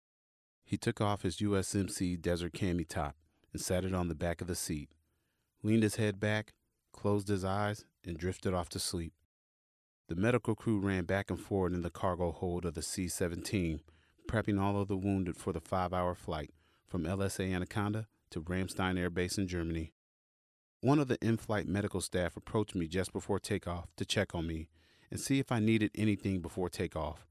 He 0.63 0.77
took 0.77 1.01
off 1.01 1.23
his 1.23 1.37
USMC 1.37 2.21
Desert 2.21 2.53
Cami 2.53 2.87
top 2.87 3.15
and 3.51 3.61
sat 3.61 3.83
it 3.83 3.93
on 3.93 4.07
the 4.07 4.15
back 4.15 4.39
of 4.39 4.47
the 4.47 4.55
seat, 4.55 4.89
leaned 5.61 5.83
his 5.83 5.97
head 5.97 6.19
back, 6.19 6.53
closed 6.93 7.27
his 7.27 7.43
eyes, 7.43 7.83
and 8.05 8.17
drifted 8.17 8.53
off 8.53 8.69
to 8.69 8.79
sleep. 8.79 9.13
The 10.07 10.15
medical 10.15 10.55
crew 10.55 10.79
ran 10.79 11.03
back 11.03 11.29
and 11.29 11.39
forth 11.39 11.73
in 11.73 11.81
the 11.81 11.89
cargo 11.89 12.31
hold 12.31 12.65
of 12.65 12.73
the 12.73 12.81
C 12.81 13.09
17, 13.09 13.81
prepping 14.29 14.61
all 14.61 14.79
of 14.79 14.87
the 14.87 14.95
wounded 14.95 15.35
for 15.35 15.51
the 15.51 15.59
five 15.59 15.91
hour 15.91 16.15
flight 16.15 16.51
from 16.87 17.03
LSA 17.03 17.53
Anaconda 17.53 18.07
to 18.29 18.41
Ramstein 18.41 18.97
Air 18.97 19.09
Base 19.09 19.37
in 19.37 19.47
Germany. 19.47 19.91
One 20.83 20.99
of 20.99 21.07
the 21.07 21.17
in 21.25 21.37
flight 21.37 21.65
medical 21.65 22.01
staff 22.01 22.35
approached 22.35 22.75
me 22.75 22.89
just 22.89 23.13
before 23.13 23.39
takeoff 23.39 23.87
to 23.95 24.03
check 24.03 24.35
on 24.35 24.45
me 24.45 24.67
and 25.09 25.17
see 25.17 25.39
if 25.39 25.49
I 25.49 25.59
needed 25.59 25.91
anything 25.95 26.41
before 26.41 26.67
takeoff. 26.67 27.25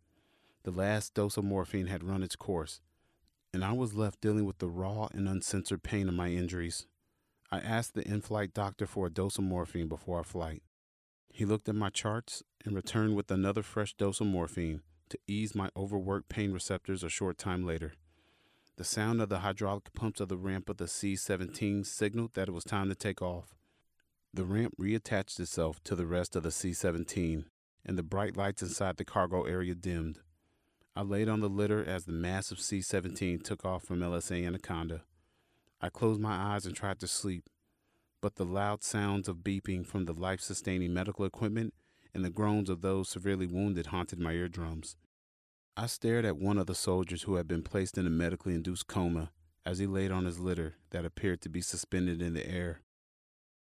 The 0.62 0.70
last 0.70 1.12
dose 1.12 1.36
of 1.36 1.44
morphine 1.44 1.88
had 1.88 2.02
run 2.02 2.22
its 2.22 2.34
course, 2.34 2.80
and 3.52 3.62
I 3.62 3.72
was 3.72 3.92
left 3.92 4.22
dealing 4.22 4.46
with 4.46 4.56
the 4.56 4.70
raw 4.70 5.08
and 5.12 5.28
uncensored 5.28 5.82
pain 5.82 6.08
of 6.08 6.14
my 6.14 6.30
injuries. 6.30 6.86
I 7.50 7.58
asked 7.58 7.92
the 7.92 8.08
in 8.08 8.22
flight 8.22 8.54
doctor 8.54 8.86
for 8.86 9.08
a 9.08 9.12
dose 9.12 9.36
of 9.36 9.44
morphine 9.44 9.86
before 9.86 10.16
our 10.16 10.24
flight. 10.24 10.62
He 11.28 11.44
looked 11.44 11.68
at 11.68 11.74
my 11.74 11.90
charts 11.90 12.42
and 12.64 12.74
returned 12.74 13.16
with 13.16 13.30
another 13.30 13.62
fresh 13.62 13.92
dose 13.92 14.22
of 14.22 14.28
morphine 14.28 14.80
to 15.10 15.18
ease 15.26 15.54
my 15.54 15.68
overworked 15.76 16.30
pain 16.30 16.52
receptors 16.52 17.04
a 17.04 17.10
short 17.10 17.36
time 17.36 17.66
later. 17.66 17.92
The 18.76 18.84
sound 18.84 19.20
of 19.20 19.28
the 19.28 19.40
hydraulic 19.40 19.92
pumps 19.92 20.18
of 20.20 20.28
the 20.28 20.36
ramp 20.38 20.70
of 20.70 20.78
the 20.78 20.88
C 20.88 21.14
17 21.14 21.84
signaled 21.84 22.32
that 22.32 22.48
it 22.48 22.52
was 22.52 22.64
time 22.64 22.88
to 22.88 22.94
take 22.94 23.20
off. 23.20 23.54
The 24.32 24.44
ramp 24.44 24.74
reattached 24.80 25.38
itself 25.38 25.84
to 25.84 25.94
the 25.94 26.06
rest 26.06 26.34
of 26.36 26.42
the 26.42 26.50
C 26.50 26.72
17 26.72 27.44
and 27.84 27.98
the 27.98 28.02
bright 28.02 28.34
lights 28.34 28.62
inside 28.62 28.96
the 28.96 29.04
cargo 29.04 29.44
area 29.44 29.74
dimmed. 29.74 30.20
I 30.96 31.02
laid 31.02 31.28
on 31.28 31.40
the 31.40 31.50
litter 31.50 31.84
as 31.84 32.06
the 32.06 32.12
massive 32.12 32.60
C 32.60 32.80
17 32.80 33.40
took 33.40 33.62
off 33.64 33.84
from 33.84 34.00
LSA 34.00 34.46
Anaconda. 34.46 35.02
I 35.80 35.90
closed 35.90 36.20
my 36.20 36.54
eyes 36.54 36.64
and 36.64 36.74
tried 36.74 36.98
to 37.00 37.06
sleep, 37.06 37.50
but 38.22 38.36
the 38.36 38.46
loud 38.46 38.82
sounds 38.82 39.28
of 39.28 39.38
beeping 39.38 39.86
from 39.86 40.06
the 40.06 40.14
life 40.14 40.40
sustaining 40.40 40.94
medical 40.94 41.26
equipment 41.26 41.74
and 42.14 42.24
the 42.24 42.30
groans 42.30 42.70
of 42.70 42.80
those 42.80 43.10
severely 43.10 43.46
wounded 43.46 43.86
haunted 43.86 44.18
my 44.18 44.32
eardrums. 44.32 44.96
I 45.74 45.86
stared 45.86 46.26
at 46.26 46.36
one 46.36 46.58
of 46.58 46.66
the 46.66 46.74
soldiers 46.74 47.22
who 47.22 47.36
had 47.36 47.48
been 47.48 47.62
placed 47.62 47.96
in 47.96 48.06
a 48.06 48.10
medically 48.10 48.54
induced 48.54 48.88
coma 48.88 49.30
as 49.64 49.78
he 49.78 49.86
laid 49.86 50.10
on 50.10 50.26
his 50.26 50.38
litter 50.38 50.74
that 50.90 51.06
appeared 51.06 51.40
to 51.42 51.48
be 51.48 51.62
suspended 51.62 52.20
in 52.20 52.34
the 52.34 52.46
air. 52.46 52.82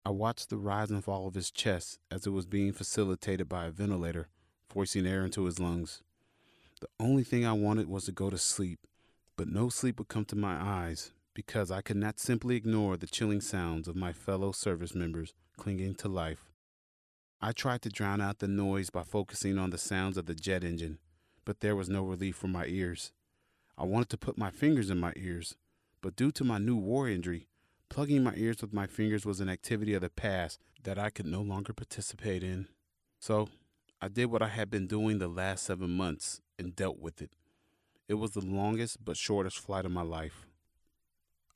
I 0.05 0.11
watched 0.11 0.51
the 0.51 0.59
rise 0.59 0.91
and 0.91 1.03
fall 1.03 1.27
of 1.27 1.35
his 1.35 1.51
chest 1.51 1.99
as 2.11 2.27
it 2.27 2.31
was 2.31 2.45
being 2.45 2.75
facilitated 2.75 3.49
by 3.49 3.65
a 3.65 3.71
ventilator, 3.71 4.29
forcing 4.69 5.07
air 5.07 5.25
into 5.25 5.47
his 5.47 5.59
lungs. 5.59 6.03
The 6.83 6.89
only 7.01 7.25
thing 7.25 7.47
I 7.47 7.53
wanted 7.53 7.89
was 7.89 8.05
to 8.05 8.13
go 8.13 8.29
to 8.29 8.37
sleep, 8.37 8.81
but 9.39 9.49
no 9.49 9.71
sleep 9.71 9.99
would 9.99 10.09
come 10.09 10.27
to 10.27 10.37
my 10.37 10.57
eyes 10.61 11.13
because 11.33 11.71
I 11.71 11.81
could 11.81 11.97
not 11.97 12.21
simply 12.21 12.55
ignore 12.55 12.99
the 12.99 13.07
chilling 13.07 13.41
sounds 13.41 13.89
of 13.89 13.97
my 13.97 14.13
fellow 14.13 14.53
service 14.53 14.95
members 14.95 15.33
clinging 15.57 15.95
to 15.97 16.09
life. 16.09 16.51
I 17.41 17.53
tried 17.53 17.81
to 17.83 17.89
drown 17.89 18.21
out 18.21 18.41
the 18.41 18.49
noise 18.49 18.91
by 18.91 19.05
focusing 19.05 19.57
on 19.57 19.71
the 19.71 19.79
sounds 19.79 20.19
of 20.19 20.27
the 20.27 20.35
jet 20.35 20.63
engine, 20.63 20.99
but 21.45 21.61
there 21.61 21.77
was 21.77 21.89
no 21.89 22.03
relief 22.03 22.37
for 22.37 22.49
my 22.49 22.67
ears. 22.67 23.13
I 23.77 23.85
wanted 23.85 24.09
to 24.11 24.19
put 24.19 24.39
my 24.39 24.51
fingers 24.51 24.91
in 24.91 24.99
my 24.99 25.13
ears, 25.17 25.57
but 26.01 26.17
due 26.17 26.31
to 26.33 26.45
my 26.45 26.59
new 26.59 26.77
war 26.77 27.09
injury, 27.09 27.49
Plugging 27.95 28.25
my 28.25 28.35
ears 28.35 28.61
with 28.61 28.73
my 28.73 28.89
fingers 28.89 29.25
was 29.25 29.39
an 29.39 29.49
activity 29.49 29.95
of 29.95 30.01
the 30.01 30.11
past 30.11 30.59
that 30.83 30.99
I 30.99 31.11
could 31.11 31.27
no 31.27 31.43
longer 31.43 31.73
participate 31.73 32.43
in. 32.43 32.67
So 33.21 33.49
I 34.03 34.09
did 34.09 34.33
what 34.33 34.43
I 34.43 34.49
had 34.49 34.69
been 34.69 34.89
doing 34.89 35.19
the 35.19 35.29
last 35.29 35.65
seven 35.65 35.91
months 35.91 36.41
and 36.59 36.75
dealt 36.75 36.99
with 36.99 37.23
it. 37.23 37.31
It 38.09 38.15
was 38.15 38.33
the 38.33 38.45
longest 38.45 39.05
but 39.05 39.17
shortest 39.17 39.61
flight 39.61 39.85
of 39.85 39.93
my 39.93 40.03
life. 40.03 40.45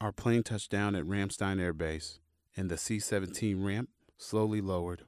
Our 0.00 0.12
plane 0.12 0.44
touched 0.44 0.70
down 0.70 0.94
at 0.94 1.04
Ramstein 1.04 1.60
Air 1.60 1.72
Base, 1.72 2.20
and 2.56 2.70
the 2.70 2.78
C 2.78 3.00
17 3.00 3.60
ramp 3.60 3.88
slowly 4.16 4.60
lowered. 4.60 5.02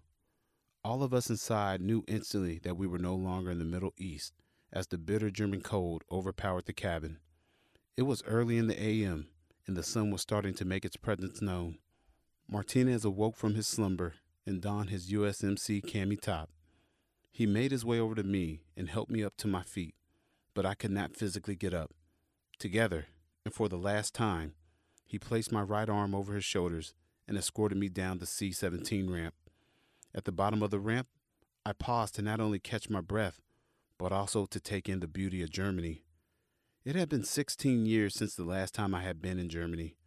All 0.82 1.04
of 1.04 1.14
us 1.14 1.30
inside 1.30 1.80
knew 1.80 2.02
instantly 2.08 2.58
that 2.64 2.76
we 2.76 2.88
were 2.88 2.98
no 2.98 3.14
longer 3.14 3.52
in 3.52 3.60
the 3.60 3.64
Middle 3.64 3.94
East 3.96 4.34
as 4.72 4.86
the 4.86 4.98
bitter 4.98 5.30
German 5.30 5.60
cold 5.60 6.04
overpowered 6.10 6.66
the 6.66 6.72
cabin. 6.72 7.18
It 7.96 8.02
was 8.02 8.22
early 8.24 8.56
in 8.56 8.66
the 8.66 8.82
AM, 8.82 9.28
and 9.66 9.76
the 9.76 9.82
sun 9.82 10.10
was 10.10 10.22
starting 10.22 10.54
to 10.54 10.64
make 10.64 10.84
its 10.84 10.96
presence 10.96 11.42
known. 11.42 11.78
Martinez 12.48 13.04
awoke 13.04 13.36
from 13.36 13.54
his 13.54 13.68
slumber 13.68 14.14
and 14.46 14.60
donned 14.60 14.90
his 14.90 15.12
USMC 15.12 15.82
cami 15.84 16.20
top. 16.20 16.50
He 17.30 17.46
made 17.46 17.70
his 17.70 17.84
way 17.84 18.00
over 18.00 18.14
to 18.14 18.22
me 18.22 18.62
and 18.76 18.88
helped 18.88 19.10
me 19.10 19.22
up 19.22 19.36
to 19.38 19.46
my 19.46 19.62
feet, 19.62 19.94
but 20.54 20.66
I 20.66 20.74
could 20.74 20.90
not 20.90 21.16
physically 21.16 21.54
get 21.54 21.72
up. 21.72 21.92
Together, 22.58 23.06
and 23.44 23.54
for 23.54 23.68
the 23.68 23.78
last 23.78 24.14
time, 24.14 24.54
he 25.06 25.18
placed 25.18 25.52
my 25.52 25.62
right 25.62 25.88
arm 25.88 26.14
over 26.14 26.34
his 26.34 26.44
shoulders 26.44 26.94
and 27.26 27.36
escorted 27.36 27.78
me 27.78 27.88
down 27.88 28.18
the 28.18 28.26
C 28.26 28.52
17 28.52 29.10
ramp. 29.10 29.34
At 30.14 30.24
the 30.24 30.32
bottom 30.32 30.62
of 30.62 30.70
the 30.70 30.80
ramp, 30.80 31.06
I 31.64 31.72
paused 31.72 32.16
to 32.16 32.22
not 32.22 32.40
only 32.40 32.58
catch 32.58 32.90
my 32.90 33.00
breath, 33.00 33.40
but 34.00 34.12
also 34.12 34.46
to 34.46 34.58
take 34.58 34.88
in 34.88 35.00
the 35.00 35.06
beauty 35.06 35.42
of 35.42 35.50
Germany. 35.50 36.04
It 36.86 36.96
had 36.96 37.10
been 37.10 37.22
16 37.22 37.84
years 37.84 38.14
since 38.14 38.34
the 38.34 38.44
last 38.44 38.72
time 38.72 38.94
I 38.94 39.02
had 39.02 39.20
been 39.20 39.38
in 39.38 39.50
Germany. 39.50 39.98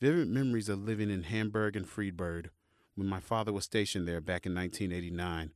Vivid 0.00 0.28
memories 0.28 0.70
of 0.70 0.82
living 0.82 1.10
in 1.10 1.24
Hamburg 1.24 1.76
and 1.76 1.86
Friedberg 1.86 2.48
when 2.94 3.06
my 3.06 3.20
father 3.20 3.52
was 3.52 3.64
stationed 3.64 4.08
there 4.08 4.22
back 4.22 4.46
in 4.46 4.54
1989. 4.54 5.50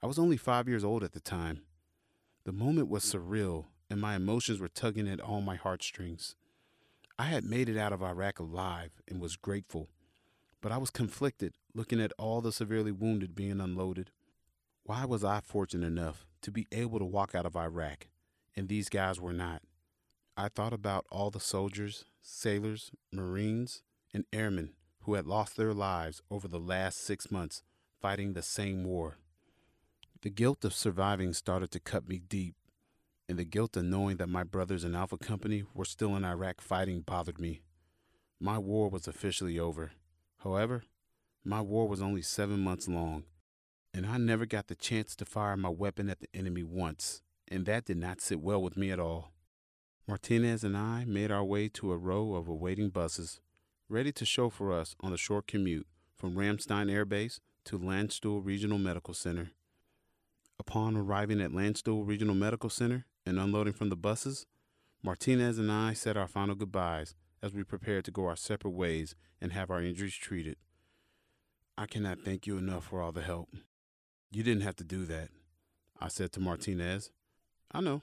I 0.00 0.06
was 0.06 0.20
only 0.20 0.36
five 0.36 0.68
years 0.68 0.84
old 0.84 1.02
at 1.02 1.10
the 1.10 1.18
time. 1.18 1.62
The 2.44 2.52
moment 2.52 2.88
was 2.88 3.02
surreal, 3.02 3.64
and 3.90 4.00
my 4.00 4.14
emotions 4.14 4.60
were 4.60 4.68
tugging 4.68 5.08
at 5.08 5.20
all 5.20 5.40
my 5.40 5.56
heartstrings. 5.56 6.36
I 7.18 7.24
had 7.24 7.42
made 7.42 7.68
it 7.68 7.76
out 7.76 7.92
of 7.92 8.04
Iraq 8.04 8.38
alive 8.38 9.02
and 9.08 9.20
was 9.20 9.34
grateful, 9.34 9.88
but 10.60 10.70
I 10.70 10.78
was 10.78 10.90
conflicted 10.90 11.54
looking 11.74 12.00
at 12.00 12.12
all 12.18 12.40
the 12.40 12.52
severely 12.52 12.92
wounded 12.92 13.34
being 13.34 13.60
unloaded. 13.60 14.12
Why 14.90 15.04
was 15.04 15.22
I 15.22 15.38
fortunate 15.38 15.86
enough 15.86 16.26
to 16.42 16.50
be 16.50 16.66
able 16.72 16.98
to 16.98 17.04
walk 17.04 17.32
out 17.36 17.46
of 17.46 17.54
Iraq, 17.54 18.08
and 18.56 18.68
these 18.68 18.88
guys 18.88 19.20
were 19.20 19.32
not? 19.32 19.62
I 20.36 20.48
thought 20.48 20.72
about 20.72 21.06
all 21.12 21.30
the 21.30 21.38
soldiers, 21.38 22.06
sailors, 22.20 22.90
Marines, 23.12 23.82
and 24.12 24.24
airmen 24.32 24.70
who 25.02 25.14
had 25.14 25.28
lost 25.28 25.56
their 25.56 25.72
lives 25.72 26.22
over 26.28 26.48
the 26.48 26.58
last 26.58 26.98
six 26.98 27.30
months 27.30 27.62
fighting 28.02 28.32
the 28.32 28.42
same 28.42 28.82
war. 28.82 29.18
The 30.22 30.30
guilt 30.30 30.64
of 30.64 30.74
surviving 30.74 31.34
started 31.34 31.70
to 31.70 31.78
cut 31.78 32.08
me 32.08 32.18
deep, 32.18 32.56
and 33.28 33.38
the 33.38 33.44
guilt 33.44 33.76
of 33.76 33.84
knowing 33.84 34.16
that 34.16 34.28
my 34.28 34.42
brothers 34.42 34.82
in 34.82 34.96
Alpha 34.96 35.18
Company 35.18 35.62
were 35.72 35.84
still 35.84 36.16
in 36.16 36.24
Iraq 36.24 36.60
fighting 36.60 37.02
bothered 37.02 37.38
me. 37.38 37.60
My 38.40 38.58
war 38.58 38.88
was 38.88 39.06
officially 39.06 39.56
over. 39.56 39.92
However, 40.38 40.82
my 41.44 41.60
war 41.60 41.86
was 41.86 42.02
only 42.02 42.22
seven 42.22 42.58
months 42.58 42.88
long, 42.88 43.22
and 43.92 44.06
I 44.06 44.18
never 44.18 44.46
got 44.46 44.68
the 44.68 44.74
chance 44.74 45.16
to 45.16 45.24
fire 45.24 45.56
my 45.56 45.68
weapon 45.68 46.08
at 46.08 46.20
the 46.20 46.28
enemy 46.32 46.62
once, 46.62 47.22
and 47.48 47.66
that 47.66 47.86
did 47.86 47.96
not 47.96 48.20
sit 48.20 48.40
well 48.40 48.62
with 48.62 48.76
me 48.76 48.90
at 48.90 49.00
all. 49.00 49.32
Martinez 50.06 50.64
and 50.64 50.76
I 50.76 51.04
made 51.04 51.30
our 51.30 51.44
way 51.44 51.68
to 51.68 51.92
a 51.92 51.96
row 51.96 52.34
of 52.34 52.48
awaiting 52.48 52.90
buses, 52.90 53.40
ready 53.88 54.12
to 54.12 54.24
chauffeur 54.24 54.72
us 54.72 54.94
on 55.00 55.10
the 55.10 55.16
short 55.16 55.46
commute 55.46 55.86
from 56.16 56.34
Ramstein 56.34 56.90
Air 56.90 57.04
Base 57.04 57.40
to 57.64 57.78
Landstuhl 57.78 58.44
Regional 58.44 58.78
Medical 58.78 59.14
Center. 59.14 59.50
Upon 60.58 60.96
arriving 60.96 61.40
at 61.40 61.52
Landstuhl 61.52 62.06
Regional 62.06 62.34
Medical 62.34 62.70
Center 62.70 63.06
and 63.24 63.38
unloading 63.38 63.72
from 63.72 63.88
the 63.88 63.96
buses, 63.96 64.46
Martinez 65.02 65.58
and 65.58 65.72
I 65.72 65.94
said 65.94 66.16
our 66.16 66.28
final 66.28 66.54
goodbyes 66.54 67.14
as 67.42 67.54
we 67.54 67.64
prepared 67.64 68.04
to 68.04 68.10
go 68.10 68.26
our 68.26 68.36
separate 68.36 68.72
ways 68.72 69.14
and 69.40 69.52
have 69.52 69.70
our 69.70 69.82
injuries 69.82 70.14
treated. 70.14 70.56
I 71.78 71.86
cannot 71.86 72.20
thank 72.20 72.46
you 72.46 72.58
enough 72.58 72.84
for 72.84 73.00
all 73.00 73.12
the 73.12 73.22
help. 73.22 73.48
You 74.30 74.42
didn't 74.42 74.62
have 74.62 74.76
to 74.76 74.84
do 74.84 75.04
that, 75.06 75.28
I 76.00 76.08
said 76.08 76.32
to 76.32 76.40
Martinez. 76.40 77.10
I 77.72 77.80
know, 77.80 78.02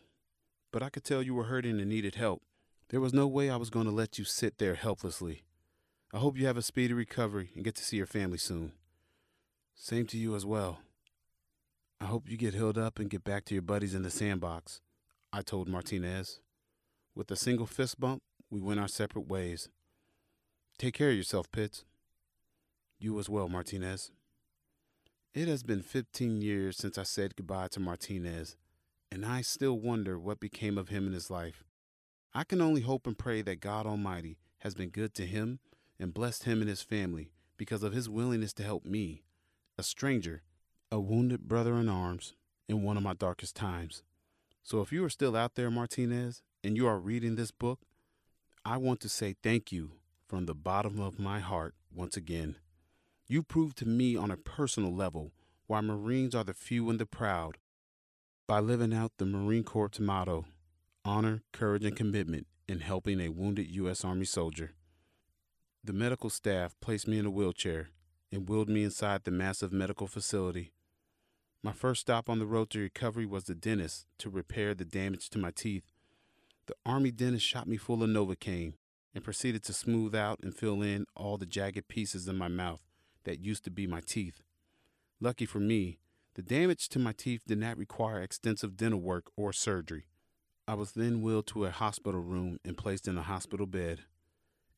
but 0.71 0.83
I 0.83 0.89
could 0.89 1.03
tell 1.03 1.23
you 1.23 1.33
were 1.33 1.45
hurting 1.45 1.79
and 1.79 1.89
needed 1.89 2.15
help. 2.15 2.41
There 2.89 2.99
was 2.99 3.13
no 3.13 3.27
way 3.27 3.49
I 3.49 3.55
was 3.55 3.69
going 3.69 3.85
to 3.85 3.91
let 3.91 4.17
you 4.17 4.25
sit 4.25 4.57
there 4.57 4.75
helplessly. 4.75 5.43
I 6.13 6.19
hope 6.19 6.37
you 6.37 6.45
have 6.47 6.57
a 6.57 6.61
speedy 6.61 6.93
recovery 6.93 7.51
and 7.55 7.63
get 7.63 7.75
to 7.75 7.83
see 7.83 7.97
your 7.97 8.05
family 8.05 8.37
soon. 8.37 8.73
Same 9.75 10.05
to 10.07 10.17
you 10.17 10.35
as 10.35 10.45
well. 10.45 10.79
I 12.01 12.05
hope 12.05 12.29
you 12.29 12.37
get 12.37 12.53
healed 12.53 12.77
up 12.77 12.99
and 12.99 13.09
get 13.09 13.23
back 13.23 13.45
to 13.45 13.55
your 13.55 13.61
buddies 13.61 13.95
in 13.95 14.03
the 14.03 14.09
sandbox, 14.09 14.81
I 15.31 15.41
told 15.41 15.67
Martinez. 15.67 16.39
With 17.15 17.31
a 17.31 17.35
single 17.35 17.65
fist 17.65 17.99
bump, 17.99 18.21
we 18.49 18.61
went 18.61 18.79
our 18.79 18.87
separate 18.87 19.27
ways. 19.27 19.69
Take 20.77 20.93
care 20.93 21.09
of 21.09 21.15
yourself, 21.15 21.51
Pitts. 21.51 21.85
You 22.99 23.17
as 23.19 23.29
well, 23.29 23.49
Martinez. 23.49 24.11
It 25.37 25.47
has 25.47 25.61
been 25.61 25.83
15 25.83 26.41
years 26.41 26.77
since 26.77 26.97
I 26.97 27.03
said 27.03 27.35
goodbye 27.35 27.67
to 27.67 27.79
Martinez, 27.79 28.55
and 29.11 29.23
I 29.23 29.41
still 29.41 29.77
wonder 29.77 30.17
what 30.17 30.39
became 30.39 30.79
of 30.79 30.89
him 30.89 31.05
in 31.05 31.13
his 31.13 31.29
life. 31.29 31.63
I 32.33 32.43
can 32.43 32.59
only 32.59 32.81
hope 32.81 33.05
and 33.05 33.15
pray 33.15 33.43
that 33.43 33.59
God 33.59 33.85
Almighty 33.85 34.39
has 34.61 34.73
been 34.73 34.89
good 34.89 35.13
to 35.13 35.27
him 35.27 35.59
and 35.99 36.11
blessed 36.11 36.45
him 36.45 36.61
and 36.61 36.67
his 36.67 36.81
family 36.81 37.29
because 37.55 37.83
of 37.83 37.93
his 37.93 38.09
willingness 38.09 38.51
to 38.53 38.63
help 38.63 38.83
me, 38.83 39.21
a 39.77 39.83
stranger, 39.83 40.41
a 40.91 40.99
wounded 40.99 41.47
brother 41.47 41.75
in 41.75 41.87
arms, 41.87 42.33
in 42.67 42.81
one 42.81 42.97
of 42.97 43.03
my 43.03 43.13
darkest 43.13 43.55
times. 43.55 44.01
So 44.63 44.81
if 44.81 44.91
you 44.91 45.05
are 45.05 45.07
still 45.07 45.35
out 45.35 45.53
there, 45.53 45.69
Martinez, 45.69 46.41
and 46.63 46.75
you 46.75 46.87
are 46.87 46.97
reading 46.97 47.35
this 47.35 47.51
book, 47.51 47.81
I 48.65 48.77
want 48.77 49.01
to 49.01 49.07
say 49.07 49.35
thank 49.43 49.71
you 49.71 49.91
from 50.27 50.47
the 50.47 50.55
bottom 50.55 50.99
of 50.99 51.19
my 51.19 51.41
heart 51.41 51.75
once 51.93 52.17
again. 52.17 52.55
You 53.29 53.43
proved 53.43 53.77
to 53.79 53.85
me 53.85 54.15
on 54.15 54.31
a 54.31 54.37
personal 54.37 54.93
level 54.93 55.33
why 55.65 55.81
Marines 55.81 56.33
are 56.33 56.45
the 56.45 56.53
few 56.53 56.89
and 56.89 56.97
the 56.97 57.05
proud 57.05 57.57
by 58.47 58.61
living 58.61 58.93
out 58.93 59.11
the 59.17 59.25
Marine 59.25 59.65
Corps 59.65 59.99
motto 59.99 60.45
honor, 61.03 61.41
courage, 61.51 61.83
and 61.83 61.95
commitment 61.95 62.47
in 62.69 62.79
helping 62.79 63.19
a 63.19 63.29
wounded 63.29 63.67
U.S. 63.71 64.05
Army 64.05 64.25
soldier. 64.25 64.71
The 65.83 65.93
medical 65.93 66.29
staff 66.29 66.75
placed 66.81 67.07
me 67.07 67.19
in 67.19 67.25
a 67.25 67.29
wheelchair 67.29 67.89
and 68.31 68.47
wheeled 68.47 68.69
me 68.69 68.83
inside 68.83 69.23
the 69.23 69.31
massive 69.31 69.73
medical 69.73 70.07
facility. 70.07 70.71
My 71.63 71.73
first 71.73 72.01
stop 72.01 72.29
on 72.29 72.39
the 72.39 72.45
road 72.45 72.69
to 72.71 72.79
recovery 72.79 73.25
was 73.25 73.45
the 73.45 73.55
dentist 73.55 74.05
to 74.19 74.29
repair 74.29 74.73
the 74.73 74.85
damage 74.85 75.29
to 75.31 75.37
my 75.37 75.51
teeth. 75.51 75.91
The 76.67 76.75
Army 76.85 77.11
dentist 77.11 77.45
shot 77.45 77.67
me 77.67 77.75
full 77.75 78.03
of 78.03 78.09
Novocaine 78.09 78.73
and 79.13 79.23
proceeded 79.23 79.63
to 79.63 79.73
smooth 79.73 80.15
out 80.15 80.39
and 80.43 80.55
fill 80.55 80.81
in 80.81 81.05
all 81.15 81.37
the 81.37 81.45
jagged 81.45 81.89
pieces 81.89 82.27
in 82.27 82.37
my 82.37 82.47
mouth 82.47 82.86
that 83.27 83.43
used 83.43 83.65
to 83.65 83.69
be 83.69 83.85
my 83.85 83.99
teeth. 83.99 84.41
Lucky 85.19 85.45
for 85.45 85.59
me, 85.59 85.99
the 86.35 86.41
damage 86.41 86.87
to 86.89 86.99
my 86.99 87.11
teeth 87.11 87.41
did 87.45 87.57
not 87.57 87.77
require 87.77 88.21
extensive 88.21 88.77
dental 88.77 89.01
work 89.01 89.31
or 89.35 89.51
surgery. 89.51 90.05
I 90.65 90.75
was 90.75 90.93
then 90.93 91.21
wheeled 91.21 91.47
to 91.47 91.65
a 91.65 91.71
hospital 91.71 92.21
room 92.21 92.57
and 92.63 92.77
placed 92.77 93.05
in 93.05 93.17
a 93.17 93.23
hospital 93.23 93.65
bed. 93.65 93.99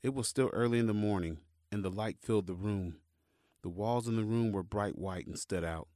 It 0.01 0.15
was 0.15 0.27
still 0.27 0.49
early 0.51 0.79
in 0.79 0.87
the 0.87 0.93
morning, 0.93 1.37
and 1.71 1.85
the 1.85 1.91
light 1.91 2.17
filled 2.21 2.47
the 2.47 2.55
room. 2.55 2.95
The 3.61 3.69
walls 3.69 4.07
in 4.07 4.15
the 4.15 4.23
room 4.23 4.51
were 4.51 4.63
bright 4.63 4.97
white 4.97 5.27
and 5.27 5.37
stood 5.37 5.63
out. 5.63 5.87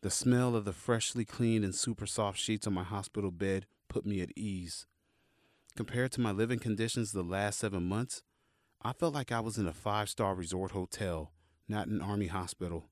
The 0.00 0.10
smell 0.10 0.56
of 0.56 0.64
the 0.64 0.72
freshly 0.72 1.24
cleaned 1.24 1.64
and 1.64 1.74
super 1.74 2.06
soft 2.06 2.38
sheets 2.38 2.66
on 2.66 2.74
my 2.74 2.82
hospital 2.82 3.30
bed 3.30 3.66
put 3.88 4.04
me 4.04 4.20
at 4.22 4.36
ease. 4.36 4.86
Compared 5.76 6.10
to 6.12 6.20
my 6.20 6.32
living 6.32 6.58
conditions 6.58 7.12
the 7.12 7.22
last 7.22 7.60
seven 7.60 7.84
months, 7.84 8.22
I 8.82 8.92
felt 8.92 9.14
like 9.14 9.30
I 9.30 9.40
was 9.40 9.56
in 9.56 9.68
a 9.68 9.72
five 9.72 10.08
star 10.08 10.34
resort 10.34 10.72
hotel, 10.72 11.32
not 11.68 11.88
an 11.88 12.00
army 12.00 12.26
hospital. 12.26 12.86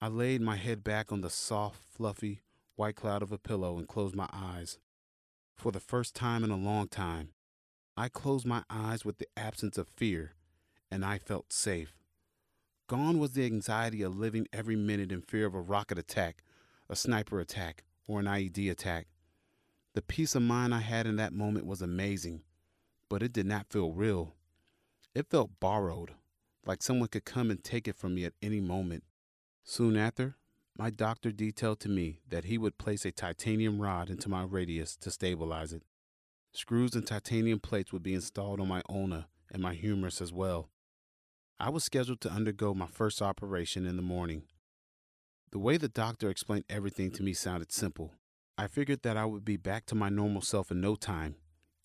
I 0.00 0.08
laid 0.08 0.40
my 0.40 0.56
head 0.56 0.84
back 0.84 1.10
on 1.10 1.20
the 1.20 1.30
soft, 1.30 1.80
fluffy, 1.94 2.40
white 2.74 2.96
cloud 2.96 3.22
of 3.22 3.32
a 3.32 3.38
pillow 3.38 3.78
and 3.78 3.88
closed 3.88 4.14
my 4.14 4.28
eyes. 4.32 4.78
For 5.56 5.72
the 5.72 5.80
first 5.80 6.14
time 6.14 6.44
in 6.44 6.50
a 6.50 6.56
long 6.56 6.88
time, 6.88 7.30
I 7.96 8.08
closed 8.08 8.46
my 8.46 8.62
eyes 8.68 9.04
with 9.04 9.16
the 9.18 9.28
absence 9.36 9.78
of 9.78 9.88
fear, 9.88 10.34
and 10.90 11.04
I 11.04 11.18
felt 11.18 11.52
safe. 11.52 11.94
Gone 12.88 13.18
was 13.18 13.32
the 13.32 13.46
anxiety 13.46 14.02
of 14.02 14.16
living 14.16 14.46
every 14.52 14.76
minute 14.76 15.10
in 15.10 15.22
fear 15.22 15.46
of 15.46 15.54
a 15.54 15.60
rocket 15.60 15.98
attack, 15.98 16.42
a 16.90 16.94
sniper 16.94 17.40
attack, 17.40 17.84
or 18.06 18.20
an 18.20 18.26
IED 18.26 18.70
attack. 18.70 19.06
The 19.94 20.02
peace 20.02 20.34
of 20.34 20.42
mind 20.42 20.74
I 20.74 20.80
had 20.80 21.06
in 21.06 21.16
that 21.16 21.32
moment 21.32 21.64
was 21.66 21.80
amazing, 21.80 22.42
but 23.08 23.22
it 23.22 23.32
did 23.32 23.46
not 23.46 23.70
feel 23.70 23.92
real. 23.92 24.34
It 25.14 25.30
felt 25.30 25.58
borrowed, 25.58 26.12
like 26.66 26.82
someone 26.82 27.08
could 27.08 27.24
come 27.24 27.50
and 27.50 27.62
take 27.62 27.88
it 27.88 27.96
from 27.96 28.14
me 28.14 28.24
at 28.24 28.34
any 28.42 28.60
moment. 28.60 29.04
Soon 29.62 29.96
after, 29.96 30.36
my 30.76 30.90
doctor 30.90 31.32
detailed 31.32 31.80
to 31.80 31.88
me 31.88 32.20
that 32.28 32.44
he 32.44 32.58
would 32.58 32.76
place 32.76 33.04
a 33.04 33.12
titanium 33.12 33.80
rod 33.80 34.10
into 34.10 34.28
my 34.28 34.42
radius 34.42 34.96
to 34.96 35.10
stabilize 35.10 35.72
it. 35.72 35.82
Screws 36.52 36.94
and 36.94 37.06
titanium 37.06 37.60
plates 37.60 37.92
would 37.92 38.02
be 38.02 38.14
installed 38.14 38.60
on 38.60 38.68
my 38.68 38.82
ulna 38.88 39.28
and 39.50 39.62
my 39.62 39.74
humerus 39.74 40.20
as 40.20 40.32
well. 40.32 40.70
I 41.58 41.70
was 41.70 41.84
scheduled 41.84 42.20
to 42.22 42.30
undergo 42.30 42.74
my 42.74 42.86
first 42.86 43.22
operation 43.22 43.86
in 43.86 43.96
the 43.96 44.02
morning. 44.02 44.42
The 45.52 45.58
way 45.58 45.78
the 45.78 45.88
doctor 45.88 46.28
explained 46.28 46.64
everything 46.68 47.10
to 47.12 47.22
me 47.22 47.32
sounded 47.32 47.72
simple. 47.72 48.12
I 48.58 48.66
figured 48.66 49.02
that 49.02 49.16
I 49.16 49.24
would 49.24 49.44
be 49.44 49.56
back 49.56 49.86
to 49.86 49.94
my 49.94 50.08
normal 50.08 50.42
self 50.42 50.70
in 50.70 50.80
no 50.80 50.96
time, 50.96 51.36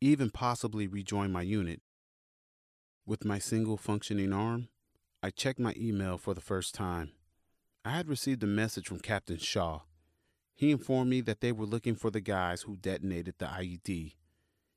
even 0.02 0.30
possibly 0.30 0.88
rejoin 0.88 1.32
my 1.32 1.42
unit. 1.42 1.82
With 3.06 3.26
my 3.26 3.40
single 3.40 3.78
functioning 3.78 4.32
arm, 4.32 4.68
I 5.24 5.32
checked 5.32 5.60
my 5.60 5.74
email 5.76 6.20
for 6.20 6.36
the 6.36 6.42
first 6.42 6.76
time. 6.76 7.12
I 7.84 7.92
had 7.92 8.08
received 8.08 8.44
a 8.44 8.48
message 8.48 8.88
from 8.88 9.00
Captain 9.00 9.38
Shaw. 9.38 9.82
He 10.54 10.70
informed 10.70 11.10
me 11.10 11.22
that 11.22 11.42
they 11.42 11.52
were 11.52 11.66
looking 11.66 11.96
for 11.96 12.12
the 12.12 12.22
guys 12.22 12.62
who 12.62 12.76
detonated 12.76 13.36
the 13.40 13.48
IED. 13.48 14.14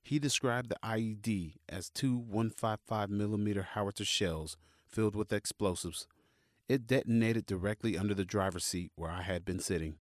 He 0.03 0.19
described 0.19 0.71
the 0.71 0.79
IED 0.83 1.57
as 1.69 1.91
two 1.91 2.17
155 2.17 3.11
millimeter 3.11 3.63
howitzer 3.63 4.07
shells 4.07 4.57
filled 4.87 5.15
with 5.15 5.33
explosives. 5.33 6.07
It 6.67 6.87
detonated 6.87 7.45
directly 7.45 7.99
under 7.99 8.15
the 8.15 8.25
driver's 8.25 8.65
seat 8.65 8.91
where 8.97 9.11
I 9.11 9.21
had 9.21 9.45
been 9.45 9.61
sitting. 9.61 9.97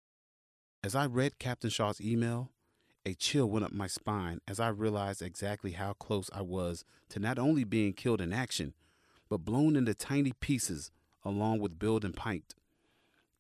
As 0.83 0.93
I 0.93 1.07
read 1.07 1.39
Captain 1.39 1.71
Shaw's 1.71 1.99
email, 1.99 2.51
a 3.05 3.13
chill 3.15 3.49
went 3.49 3.65
up 3.65 3.73
my 3.73 3.87
spine 3.87 4.39
as 4.47 4.59
I 4.59 4.69
realized 4.69 5.21
exactly 5.21 5.71
how 5.71 5.93
close 5.93 6.29
I 6.33 6.41
was 6.41 6.85
to 7.09 7.19
not 7.19 7.39
only 7.39 7.63
being 7.63 7.93
killed 7.93 8.21
in 8.21 8.31
action, 8.31 8.73
but 9.29 9.45
blown 9.45 9.75
into 9.75 9.93
tiny 9.93 10.33
pieces 10.33 10.91
along 11.23 11.59
with 11.59 11.79
Bill 11.79 11.99
and 12.03 12.15
Pint. 12.15 12.53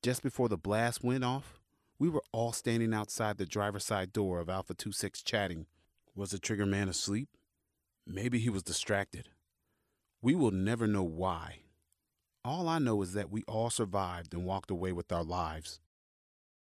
Just 0.01 0.23
before 0.23 0.49
the 0.49 0.57
blast 0.57 1.03
went 1.03 1.23
off, 1.23 1.59
we 1.99 2.09
were 2.09 2.23
all 2.31 2.51
standing 2.53 2.93
outside 2.93 3.37
the 3.37 3.45
driver's 3.45 3.85
side 3.85 4.11
door 4.11 4.39
of 4.39 4.49
Alpha 4.49 4.73
26 4.73 5.21
chatting. 5.21 5.67
Was 6.15 6.31
the 6.31 6.39
trigger 6.39 6.65
man 6.65 6.89
asleep? 6.89 7.29
Maybe 8.07 8.39
he 8.39 8.49
was 8.49 8.63
distracted. 8.63 9.29
We 10.21 10.33
will 10.33 10.51
never 10.51 10.87
know 10.87 11.03
why. 11.03 11.59
All 12.43 12.67
I 12.67 12.79
know 12.79 13.03
is 13.03 13.13
that 13.13 13.29
we 13.29 13.43
all 13.47 13.69
survived 13.69 14.33
and 14.33 14.45
walked 14.45 14.71
away 14.71 14.91
with 14.91 15.11
our 15.11 15.23
lives. 15.23 15.79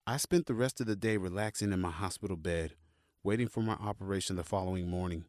I 0.06 0.16
spent 0.16 0.46
the 0.46 0.54
rest 0.54 0.80
of 0.80 0.86
the 0.86 0.96
day 0.96 1.18
relaxing 1.18 1.72
in 1.72 1.80
my 1.80 1.90
hospital 1.90 2.36
bed, 2.36 2.74
waiting 3.26 3.48
for 3.48 3.60
my 3.60 3.72
operation 3.72 4.36
the 4.36 4.44
following 4.44 4.88
morning. 4.88 5.24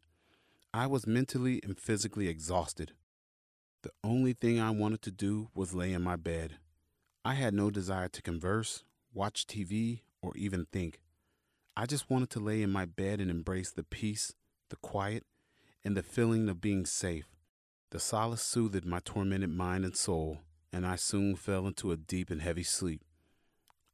I 0.71 0.85
was 0.85 1.07
mentally 1.07 1.59
and 1.63 1.79
physically 1.79 2.27
exhausted. 2.27 2.91
The 3.81 3.89
only 4.03 4.33
thing 4.33 4.61
I 4.61 4.69
wanted 4.69 5.01
to 5.01 5.11
do 5.11 5.49
was 5.55 5.73
lay 5.73 5.93
in 5.93 6.03
my 6.03 6.15
bed. 6.15 6.57
I 7.25 7.33
had 7.33 7.55
no 7.55 7.71
desire 7.71 8.07
to 8.09 8.21
converse, 8.21 8.83
watch 9.15 9.47
TV, 9.47 10.01
or 10.21 10.37
even 10.37 10.67
think. 10.71 10.99
I 11.75 11.87
just 11.87 12.07
wanted 12.07 12.29
to 12.29 12.39
lay 12.39 12.61
in 12.61 12.69
my 12.69 12.85
bed 12.85 13.19
and 13.19 13.31
embrace 13.31 13.71
the 13.71 13.81
peace, 13.81 14.31
the 14.69 14.75
quiet, 14.75 15.25
and 15.83 15.97
the 15.97 16.03
feeling 16.03 16.49
of 16.49 16.61
being 16.61 16.85
safe. 16.85 17.25
The 17.89 17.99
solace 17.99 18.43
soothed 18.43 18.85
my 18.85 18.99
tormented 19.03 19.49
mind 19.49 19.85
and 19.85 19.97
soul, 19.97 20.41
and 20.71 20.85
I 20.85 20.97
soon 20.97 21.35
fell 21.35 21.65
into 21.65 21.91
a 21.91 21.97
deep 21.97 22.29
and 22.29 22.43
heavy 22.43 22.61
sleep. 22.61 23.01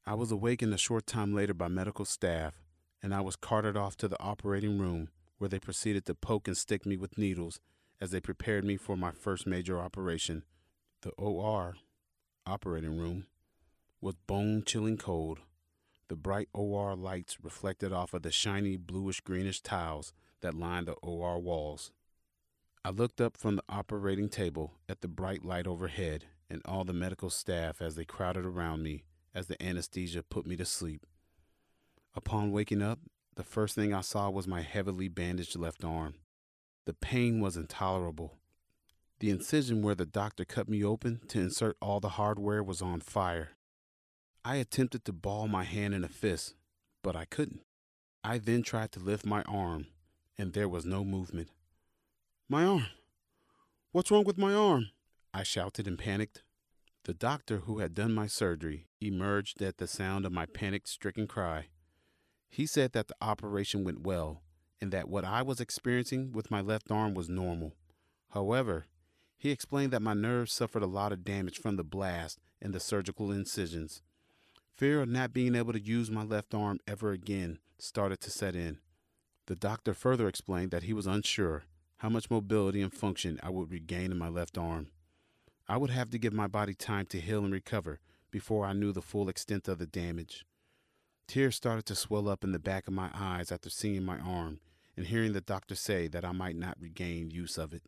I 0.06 0.16
was 0.16 0.30
awakened 0.30 0.74
a 0.74 0.78
short 0.78 1.08
time 1.08 1.34
later 1.34 1.54
by 1.54 1.70
medical 1.70 2.04
staff, 2.04 2.64
and 3.04 3.14
I 3.14 3.20
was 3.20 3.36
carted 3.36 3.76
off 3.76 3.98
to 3.98 4.08
the 4.08 4.20
operating 4.22 4.80
room 4.80 5.10
where 5.38 5.50
they 5.50 5.60
proceeded 5.60 6.06
to 6.06 6.16
poke 6.16 6.48
and 6.48 6.58
stick 6.58 6.86
me 6.86 6.96
with 6.96 7.18
needles 7.18 7.60
as 8.00 8.12
they 8.12 8.22
prepared 8.22 8.64
me 8.64 8.78
for 8.78 8.96
my 8.96 9.12
first 9.12 9.46
major 9.46 9.78
operation. 9.80 10.44
The 11.02 11.12
OR 11.12 11.76
operating 12.48 12.98
room 12.98 13.26
was 14.00 14.16
bone 14.26 14.64
chilling 14.66 14.98
cold. 14.98 15.40
The 16.08 16.16
bright 16.16 16.48
OR 16.54 16.96
lights 16.96 17.38
reflected 17.44 17.92
off 17.92 18.14
of 18.14 18.22
the 18.22 18.32
shiny 18.32 18.78
bluish 18.78 19.20
greenish 19.20 19.62
tiles 19.62 20.14
that 20.42 20.56
lined 20.56 20.88
the 20.88 20.94
OR 20.94 21.40
walls. 21.40 21.92
I 22.86 22.90
looked 22.90 23.20
up 23.20 23.36
from 23.36 23.58
the 23.58 23.64
operating 23.68 24.30
table 24.30 24.74
at 24.88 25.02
the 25.02 25.08
bright 25.08 25.44
light 25.44 25.68
overhead 25.68 26.26
and 26.50 26.62
all 26.66 26.84
the 26.84 26.94
medical 26.94 27.30
staff 27.30 27.82
as 27.82 27.96
they 27.96 28.06
crowded 28.06 28.46
around 28.46 28.84
me 28.84 29.04
as 29.34 29.48
the 29.48 29.62
anesthesia 29.62 30.24
put 30.24 30.46
me 30.46 30.56
to 30.56 30.66
sleep. 30.66 31.06
Upon 32.16 32.52
waking 32.52 32.82
up, 32.82 33.00
the 33.36 33.44
first 33.44 33.76
thing 33.76 33.94
I 33.94 34.02
saw 34.02 34.30
was 34.30 34.48
my 34.48 34.62
heavily 34.62 35.08
bandaged 35.08 35.58
left 35.58 35.84
arm. 35.84 36.16
The 36.86 36.94
pain 36.94 37.40
was 37.40 37.58
intolerable. 37.58 38.38
The 39.20 39.30
incision 39.30 39.82
where 39.82 39.96
the 39.96 40.06
doctor 40.06 40.46
cut 40.46 40.68
me 40.68 40.84
open 40.84 41.22
to 41.30 41.40
insert 41.40 41.78
all 41.82 42.00
the 42.00 42.10
hardware 42.10 42.62
was 42.62 42.82
on 42.82 43.00
fire. 43.00 43.52
I 44.46 44.58
attempted 44.58 45.06
to 45.06 45.14
ball 45.14 45.48
my 45.48 45.64
hand 45.64 45.94
in 45.94 46.04
a 46.04 46.10
fist, 46.10 46.56
but 47.02 47.16
I 47.16 47.26
couldn't. 47.26 47.62
I 48.24 48.38
then 48.38 48.62
tried 48.62 48.92
to 48.92 49.00
lift 49.00 49.26
my 49.26 49.42
arm, 49.44 49.88
and 50.38 50.54
there 50.54 50.70
was 50.70 50.86
no 50.86 51.04
movement. 51.04 51.50
My 52.50 52.66
arm! 52.66 52.88
What's 53.92 54.12
wrong 54.12 54.26
with 54.26 54.38
my 54.38 54.54
arm? 54.54 54.90
I 55.34 55.44
shouted 55.44 55.88
and 55.88 55.98
panicked. 55.98 56.44
The 57.06 57.14
doctor 57.14 57.60
who 57.60 57.80
had 57.80 57.96
done 57.96 58.14
my 58.14 58.28
surgery 58.28 58.88
emerged 59.02 59.62
at 59.62 59.78
the 59.78 59.88
sound 59.88 60.26
of 60.26 60.32
my 60.32 60.46
panic 60.46 60.88
stricken 60.88 61.28
cry. 61.28 61.68
He 62.54 62.68
said 62.68 62.92
that 62.92 63.08
the 63.08 63.16
operation 63.20 63.84
went 63.84 64.02
well 64.02 64.44
and 64.80 64.92
that 64.92 65.10
what 65.10 65.26
I 65.26 65.42
was 65.42 65.60
experiencing 65.60 66.34
with 66.34 66.52
my 66.52 66.62
left 66.62 66.92
arm 66.92 67.16
was 67.16 67.28
normal. 67.28 67.74
However, 68.30 68.86
he 69.40 69.50
explained 69.50 69.92
that 69.92 70.04
my 70.04 70.14
nerves 70.14 70.54
suffered 70.54 70.84
a 70.84 70.86
lot 70.86 71.12
of 71.12 71.24
damage 71.24 71.58
from 71.58 71.78
the 71.78 71.84
blast 71.84 72.38
and 72.62 72.72
the 72.72 72.80
surgical 72.80 73.32
incisions. 73.32 74.04
Fear 74.78 75.02
of 75.02 75.10
not 75.10 75.34
being 75.34 75.56
able 75.56 75.74
to 75.74 75.82
use 75.82 76.12
my 76.12 76.22
left 76.22 76.54
arm 76.54 76.78
ever 76.86 77.12
again 77.12 77.58
started 77.80 78.22
to 78.22 78.30
set 78.30 78.56
in. 78.56 78.78
The 79.48 79.56
doctor 79.56 79.96
further 79.96 80.28
explained 80.28 80.70
that 80.70 80.84
he 80.84 80.94
was 80.94 81.08
unsure 81.08 81.64
how 81.98 82.10
much 82.10 82.30
mobility 82.30 82.84
and 82.84 82.94
function 82.94 83.40
I 83.42 83.50
would 83.50 83.72
regain 83.72 84.12
in 84.12 84.20
my 84.20 84.30
left 84.30 84.60
arm. 84.60 84.90
I 85.68 85.78
would 85.78 85.90
have 85.90 86.12
to 86.12 86.20
give 86.20 86.34
my 86.34 86.46
body 86.46 86.76
time 86.76 87.08
to 87.08 87.20
heal 87.20 87.44
and 87.44 87.52
recover 87.52 88.00
before 88.30 88.64
I 88.64 88.74
knew 88.74 88.92
the 88.92 89.02
full 89.02 89.28
extent 89.28 89.68
of 89.68 89.80
the 89.80 89.88
damage. 89.88 90.46
Tears 91.28 91.56
started 91.56 91.86
to 91.88 91.96
swell 91.96 92.30
up 92.30 92.44
in 92.44 92.52
the 92.52 92.60
back 92.60 92.88
of 92.88 92.94
my 92.94 93.10
eyes 93.14 93.52
after 93.52 93.70
seeing 93.70 94.04
my 94.04 94.20
arm 94.20 94.60
and 94.96 95.08
hearing 95.08 95.34
the 95.34 95.42
doctor 95.42 95.76
say 95.76 96.08
that 96.08 96.26
I 96.26 96.32
might 96.32 96.56
not 96.56 96.78
regain 96.80 97.32
use 97.32 97.58
of 97.58 97.74
it. 97.74 97.84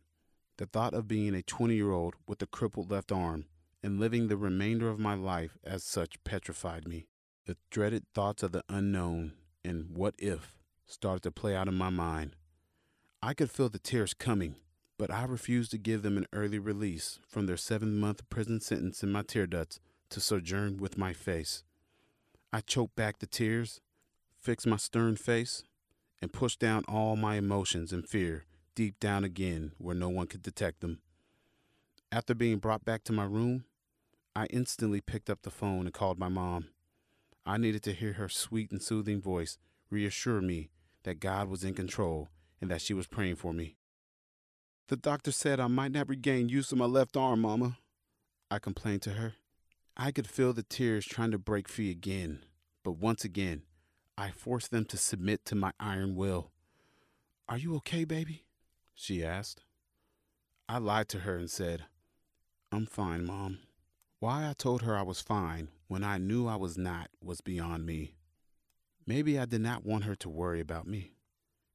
The 0.56 0.66
thought 0.66 0.94
of 0.94 1.06
being 1.06 1.34
a 1.34 1.42
20 1.42 1.74
year 1.74 1.92
old 1.92 2.14
with 2.26 2.40
a 2.42 2.46
crippled 2.46 2.90
left 2.90 3.12
arm 3.12 3.44
and 3.82 4.00
living 4.00 4.28
the 4.28 4.36
remainder 4.36 4.88
of 4.88 4.98
my 4.98 5.14
life 5.14 5.58
as 5.62 5.84
such 5.84 6.22
petrified 6.24 6.88
me. 6.88 7.06
The 7.44 7.56
dreaded 7.70 8.04
thoughts 8.14 8.42
of 8.42 8.52
the 8.52 8.64
unknown 8.68 9.34
and 9.64 9.96
what 9.96 10.14
if 10.18 10.58
started 10.86 11.22
to 11.24 11.30
play 11.30 11.54
out 11.54 11.68
in 11.68 11.74
my 11.74 11.90
mind. 11.90 12.34
I 13.22 13.34
could 13.34 13.50
feel 13.50 13.68
the 13.68 13.78
tears 13.78 14.14
coming, 14.14 14.56
but 14.98 15.10
I 15.10 15.24
refused 15.24 15.70
to 15.72 15.78
give 15.78 16.02
them 16.02 16.16
an 16.16 16.26
early 16.32 16.58
release 16.58 17.18
from 17.28 17.46
their 17.46 17.56
seven 17.56 17.98
month 17.98 18.28
prison 18.30 18.60
sentence 18.60 19.02
in 19.02 19.12
my 19.12 19.22
tear 19.22 19.46
ducts 19.46 19.78
to 20.10 20.20
sojourn 20.20 20.78
with 20.78 20.96
my 20.96 21.12
face. 21.12 21.62
I 22.52 22.60
choked 22.60 22.96
back 22.96 23.18
the 23.18 23.26
tears, 23.26 23.80
fixed 24.40 24.66
my 24.66 24.76
stern 24.76 25.16
face, 25.16 25.62
and 26.22 26.32
pushed 26.32 26.58
down 26.58 26.84
all 26.88 27.16
my 27.16 27.36
emotions 27.36 27.92
and 27.92 28.08
fear 28.08 28.44
deep 28.74 29.00
down 29.00 29.24
again 29.24 29.72
where 29.78 29.94
no 29.94 30.08
one 30.08 30.26
could 30.26 30.42
detect 30.42 30.80
them. 30.80 31.00
After 32.12 32.34
being 32.34 32.58
brought 32.58 32.84
back 32.84 33.02
to 33.04 33.12
my 33.12 33.24
room, 33.24 33.64
I 34.36 34.46
instantly 34.46 35.00
picked 35.00 35.30
up 35.30 35.42
the 35.42 35.50
phone 35.50 35.86
and 35.86 35.94
called 35.94 36.18
my 36.18 36.28
mom. 36.28 36.68
I 37.44 37.56
needed 37.56 37.82
to 37.84 37.92
hear 37.92 38.12
her 38.14 38.28
sweet 38.28 38.70
and 38.70 38.82
soothing 38.82 39.20
voice 39.20 39.58
reassure 39.90 40.40
me 40.40 40.70
that 41.04 41.20
God 41.20 41.48
was 41.48 41.64
in 41.64 41.74
control 41.74 42.28
and 42.60 42.70
that 42.70 42.82
she 42.82 42.92
was 42.92 43.06
praying 43.06 43.36
for 43.36 43.52
me. 43.52 43.76
The 44.88 44.96
doctor 44.96 45.32
said 45.32 45.58
I 45.58 45.66
might 45.68 45.92
not 45.92 46.08
regain 46.08 46.48
use 46.48 46.70
of 46.70 46.78
my 46.78 46.84
left 46.84 47.16
arm, 47.16 47.40
Mama. 47.40 47.78
I 48.50 48.58
complained 48.58 49.02
to 49.02 49.10
her. 49.12 49.34
I 49.96 50.12
could 50.12 50.28
feel 50.28 50.52
the 50.52 50.62
tears 50.62 51.06
trying 51.06 51.30
to 51.30 51.38
break 51.38 51.68
free 51.68 51.90
again, 51.90 52.44
but 52.84 52.98
once 52.98 53.24
again, 53.24 53.62
I 54.18 54.30
forced 54.30 54.70
them 54.70 54.84
to 54.86 54.98
submit 54.98 55.46
to 55.46 55.54
my 55.54 55.72
iron 55.80 56.14
will. 56.14 56.50
Are 57.48 57.56
you 57.56 57.74
okay, 57.76 58.04
baby? 58.04 58.44
She 58.94 59.24
asked. 59.24 59.62
I 60.68 60.78
lied 60.78 61.08
to 61.10 61.20
her 61.20 61.36
and 61.38 61.50
said, 61.50 61.84
I'm 62.70 62.84
fine, 62.84 63.24
Mom. 63.24 63.60
Why 64.20 64.48
I 64.48 64.52
told 64.52 64.82
her 64.82 64.96
I 64.96 65.02
was 65.02 65.20
fine 65.22 65.68
when 65.88 66.04
I 66.04 66.18
knew 66.18 66.46
I 66.46 66.56
was 66.56 66.76
not 66.76 67.08
was 67.22 67.40
beyond 67.40 67.86
me. 67.86 68.16
Maybe 69.06 69.38
I 69.38 69.46
did 69.46 69.60
not 69.60 69.86
want 69.86 70.04
her 70.04 70.16
to 70.16 70.28
worry 70.28 70.60
about 70.60 70.86
me. 70.86 71.12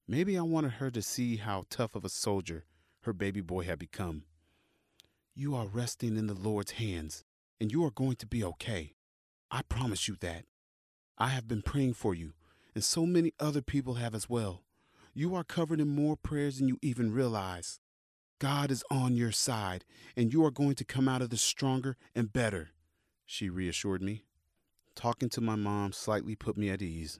Maybe 0.08 0.38
I 0.38 0.42
wanted 0.42 0.74
her 0.74 0.92
to 0.92 1.02
see 1.02 1.38
how 1.38 1.66
tough 1.70 1.96
of 1.96 2.06
a 2.06 2.10
soldier 2.10 2.66
her 3.02 3.14
baby 3.14 3.42
boy 3.42 3.64
had 3.64 3.80
become. 3.80 4.26
You 5.34 5.56
are 5.56 5.66
resting 5.66 6.18
in 6.18 6.28
the 6.28 6.34
Lord's 6.34 6.72
hands, 6.72 7.24
and 7.62 7.72
you 7.72 7.86
are 7.86 7.92
going 7.92 8.16
to 8.16 8.26
be 8.26 8.44
okay. 8.44 8.96
I 9.52 9.62
promise 9.62 10.08
you 10.08 10.18
that. 10.22 10.46
I 11.20 11.28
have 11.28 11.48
been 11.48 11.62
praying 11.62 11.94
for 11.94 12.16
you, 12.16 12.34
and 12.74 12.84
so 12.84 13.06
many 13.06 13.34
other 13.40 13.62
people 13.62 13.94
have 13.94 14.16
as 14.16 14.28
well. 14.28 14.64
You 15.14 15.36
are 15.36 15.44
covered 15.44 15.80
in 15.80 15.88
more 15.88 16.18
prayers 16.18 16.58
than 16.58 16.68
you 16.68 16.80
even 16.82 17.14
realize. 17.14 17.80
God 18.40 18.72
is 18.72 18.84
on 18.90 19.16
your 19.16 19.32
side, 19.32 19.86
and 20.18 20.34
you 20.34 20.44
are 20.44 20.50
going 20.50 20.74
to 20.74 20.84
come 20.84 21.08
out 21.08 21.22
of 21.22 21.30
this 21.30 21.44
stronger 21.44 21.98
and 22.16 22.34
better, 22.34 22.72
she 23.28 23.48
reassured 23.48 24.02
me. 24.02 24.24
Talking 24.96 25.30
to 25.30 25.40
my 25.40 25.56
mom 25.56 25.92
slightly 25.92 26.36
put 26.36 26.58
me 26.58 26.72
at 26.72 26.82
ease, 26.82 27.20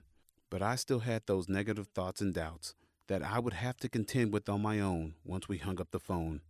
but 0.50 0.60
I 0.60 0.74
still 0.74 1.00
had 1.00 1.22
those 1.26 1.48
negative 1.48 1.86
thoughts 1.94 2.20
and 2.20 2.34
doubts 2.34 2.74
that 3.06 3.22
I 3.22 3.38
would 3.38 3.54
have 3.54 3.76
to 3.76 3.88
contend 3.88 4.32
with 4.32 4.48
on 4.48 4.60
my 4.60 4.80
own 4.80 5.14
once 5.24 5.48
we 5.48 5.58
hung 5.58 5.80
up 5.80 5.92
the 5.92 6.00
phone. 6.00 6.40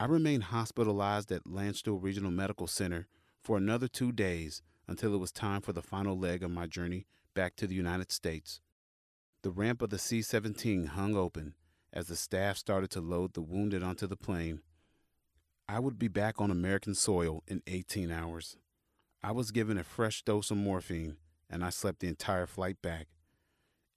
I 0.00 0.06
remained 0.06 0.44
hospitalized 0.44 1.30
at 1.30 1.44
Landstuhl 1.44 2.02
Regional 2.02 2.30
Medical 2.30 2.66
Center 2.66 3.06
for 3.42 3.58
another 3.58 3.86
two 3.86 4.12
days 4.12 4.62
until 4.88 5.12
it 5.12 5.18
was 5.18 5.30
time 5.30 5.60
for 5.60 5.74
the 5.74 5.82
final 5.82 6.18
leg 6.18 6.42
of 6.42 6.50
my 6.50 6.66
journey 6.66 7.04
back 7.34 7.54
to 7.56 7.66
the 7.66 7.74
United 7.74 8.10
States. 8.10 8.62
The 9.42 9.50
ramp 9.50 9.82
of 9.82 9.90
the 9.90 9.98
C 9.98 10.22
17 10.22 10.86
hung 10.86 11.14
open 11.14 11.52
as 11.92 12.06
the 12.06 12.16
staff 12.16 12.56
started 12.56 12.88
to 12.92 13.02
load 13.02 13.34
the 13.34 13.42
wounded 13.42 13.82
onto 13.82 14.06
the 14.06 14.16
plane. 14.16 14.62
I 15.68 15.78
would 15.80 15.98
be 15.98 16.08
back 16.08 16.40
on 16.40 16.50
American 16.50 16.94
soil 16.94 17.42
in 17.46 17.62
18 17.66 18.10
hours. 18.10 18.56
I 19.22 19.32
was 19.32 19.50
given 19.50 19.76
a 19.76 19.84
fresh 19.84 20.22
dose 20.22 20.50
of 20.50 20.56
morphine, 20.56 21.18
and 21.50 21.62
I 21.62 21.68
slept 21.68 22.00
the 22.00 22.08
entire 22.08 22.46
flight 22.46 22.80
back. 22.80 23.08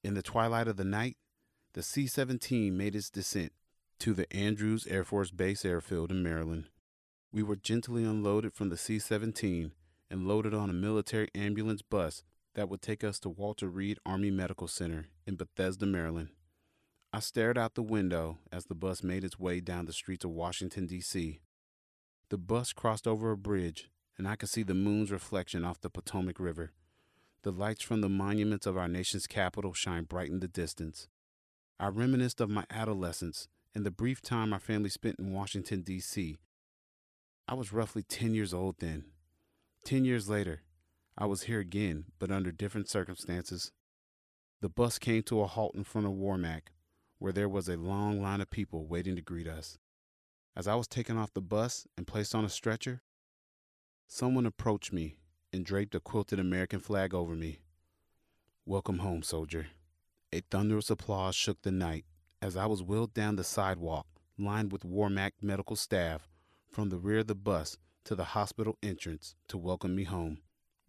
In 0.04 0.16
the 0.16 0.22
twilight 0.22 0.68
of 0.68 0.76
the 0.76 0.84
night, 0.84 1.16
the 1.76 1.82
C 1.82 2.08
17 2.08 2.76
made 2.76 2.94
its 2.94 3.10
descent 3.10 3.54
to 4.04 4.14
the 4.14 4.36
Andrews 4.36 4.86
Air 4.88 5.06
Force 5.06 5.32
Base 5.32 5.64
airfield 5.64 6.12
in 6.12 6.22
Maryland. 6.22 6.66
We 7.32 7.42
were 7.42 7.56
gently 7.56 8.04
unloaded 8.04 8.54
from 8.54 8.68
the 8.68 8.76
C 8.76 9.00
17 9.00 9.72
and 10.12 10.28
loaded 10.28 10.54
on 10.54 10.70
a 10.70 10.74
military 10.74 11.30
ambulance 11.34 11.82
bus 11.82 12.22
that 12.54 12.68
would 12.68 12.82
take 12.82 13.02
us 13.02 13.18
to 13.20 13.30
Walter 13.30 13.70
Reed 13.70 14.00
Army 14.06 14.30
Medical 14.30 14.68
Center 14.68 15.06
in 15.26 15.38
Bethesda, 15.38 15.86
Maryland. 15.86 16.32
I 17.14 17.22
stared 17.22 17.58
out 17.58 17.76
the 17.76 17.82
window 17.82 18.40
as 18.52 18.66
the 18.66 18.76
bus 18.76 19.04
made 19.04 19.24
its 19.24 19.40
way 19.40 19.62
down 19.62 19.86
the 19.86 19.94
streets 19.94 20.26
of 20.26 20.32
Washington, 20.32 20.86
D.C. 20.86 21.40
The 22.28 22.38
bus 22.38 22.74
crossed 22.74 23.08
over 23.08 23.32
a 23.32 23.38
bridge, 23.38 23.90
and 24.18 24.28
I 24.28 24.36
could 24.36 24.50
see 24.50 24.64
the 24.64 24.74
moon's 24.74 25.14
reflection 25.14 25.64
off 25.64 25.80
the 25.80 25.90
Potomac 25.90 26.42
River. 26.42 26.74
The 27.44 27.54
lights 27.54 27.84
from 27.84 28.02
the 28.02 28.10
monuments 28.10 28.66
of 28.66 28.76
our 28.76 28.90
nation's 28.90 29.28
capital 29.28 29.72
shine 29.72 30.04
bright 30.04 30.30
in 30.30 30.42
the 30.42 30.50
distance. 30.50 31.08
I 31.80 31.88
reminisced 31.88 32.42
of 32.42 32.50
my 32.50 32.66
adolescence 32.70 33.48
and 33.76 33.86
the 33.86 33.92
brief 33.92 34.22
time 34.22 34.54
our 34.54 34.60
family 34.60 34.90
spent 34.90 35.20
in 35.20 35.34
Washington, 35.34 35.82
D.C. 35.82 36.38
I 37.48 37.54
was 37.54 37.74
roughly 37.74 38.04
10 38.04 38.34
years 38.34 38.54
old 38.54 38.80
then. 38.80 39.06
Ten 39.84 40.06
years 40.06 40.30
later, 40.30 40.62
I 41.18 41.26
was 41.26 41.44
here 41.44 41.60
again, 41.60 42.06
but 42.18 42.32
under 42.32 42.52
different 42.52 42.90
circumstances. 42.90 43.72
The 44.62 44.70
bus 44.70 44.98
came 44.98 45.24
to 45.24 45.42
a 45.42 45.48
halt 45.48 45.76
in 45.76 45.84
front 45.84 46.08
of 46.08 46.14
Warmac, 46.14 46.70
where 47.20 47.34
there 47.34 47.50
was 47.50 47.68
a 47.68 47.76
long 47.76 48.22
line 48.22 48.40
of 48.40 48.50
people 48.50 48.88
waiting 48.88 49.16
to 49.18 49.22
greet 49.22 49.48
us. 49.48 49.78
As 50.56 50.68
I 50.68 50.76
was 50.76 50.88
taken 50.88 51.18
off 51.18 51.34
the 51.34 51.42
bus 51.42 51.86
and 51.98 52.08
placed 52.08 52.34
on 52.34 52.46
a 52.46 52.50
stretcher, 52.50 53.02
someone 54.08 54.46
approached 54.46 54.94
me 54.94 55.18
and 55.52 55.66
draped 55.66 55.96
a 55.96 56.00
quilted 56.00 56.40
American 56.40 56.80
flag 56.80 57.14
over 57.14 57.36
me. 57.36 57.60
Welcome 58.66 59.00
home, 59.00 59.22
soldier. 59.22 59.68
A 60.32 60.42
thunderous 60.50 60.90
applause 60.90 61.36
shook 61.36 61.62
the 61.62 61.72
night 61.72 62.06
as 62.44 62.58
I 62.58 62.66
was 62.66 62.84
wheeled 62.84 63.14
down 63.14 63.38
the 63.38 63.44
sidewalk 63.46 64.06
lined 64.38 64.74
with 64.74 64.84
Warmack 64.84 65.32
medical 65.42 65.78
staff 65.78 66.28
from 66.70 66.90
the 66.90 66.98
rear 66.98 67.20
of 67.20 67.28
the 67.28 67.36
bus 67.36 67.78
to 68.04 68.16
the 68.16 68.26
hospital 68.26 68.78
entrance 68.84 69.36
to 69.48 69.58
welcome 69.58 69.96
me 69.96 70.04
home. 70.04 70.40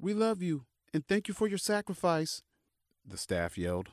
We 0.01 0.15
love 0.15 0.43
you 0.43 0.65
and 0.93 1.07
thank 1.07 1.29
you 1.29 1.35
for 1.35 1.47
your 1.47 1.59
sacrifice, 1.59 2.43
the 3.07 3.17
staff 3.17 3.57
yelled. 3.57 3.91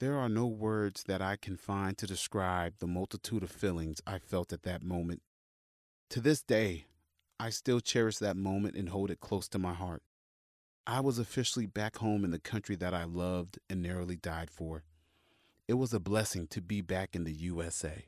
There 0.00 0.18
are 0.18 0.28
no 0.28 0.46
words 0.46 1.04
that 1.04 1.22
I 1.22 1.36
can 1.36 1.56
find 1.56 1.96
to 1.98 2.06
describe 2.06 2.74
the 2.80 2.88
multitude 2.88 3.44
of 3.44 3.52
feelings 3.52 4.00
I 4.04 4.18
felt 4.18 4.52
at 4.52 4.64
that 4.64 4.82
moment. 4.82 5.22
To 6.10 6.20
this 6.20 6.42
day, 6.42 6.86
I 7.38 7.50
still 7.50 7.78
cherish 7.78 8.18
that 8.18 8.36
moment 8.36 8.74
and 8.74 8.88
hold 8.88 9.12
it 9.12 9.20
close 9.20 9.46
to 9.50 9.58
my 9.60 9.72
heart. 9.72 10.02
I 10.84 10.98
was 10.98 11.20
officially 11.20 11.66
back 11.66 11.98
home 11.98 12.24
in 12.24 12.32
the 12.32 12.40
country 12.40 12.74
that 12.74 12.92
I 12.92 13.04
loved 13.04 13.60
and 13.70 13.82
narrowly 13.82 14.16
died 14.16 14.50
for. 14.50 14.82
It 15.68 15.74
was 15.74 15.92
a 15.92 15.98
blessing 15.98 16.46
to 16.48 16.62
be 16.62 16.80
back 16.80 17.16
in 17.16 17.24
the 17.24 17.32
USA. 17.32 18.04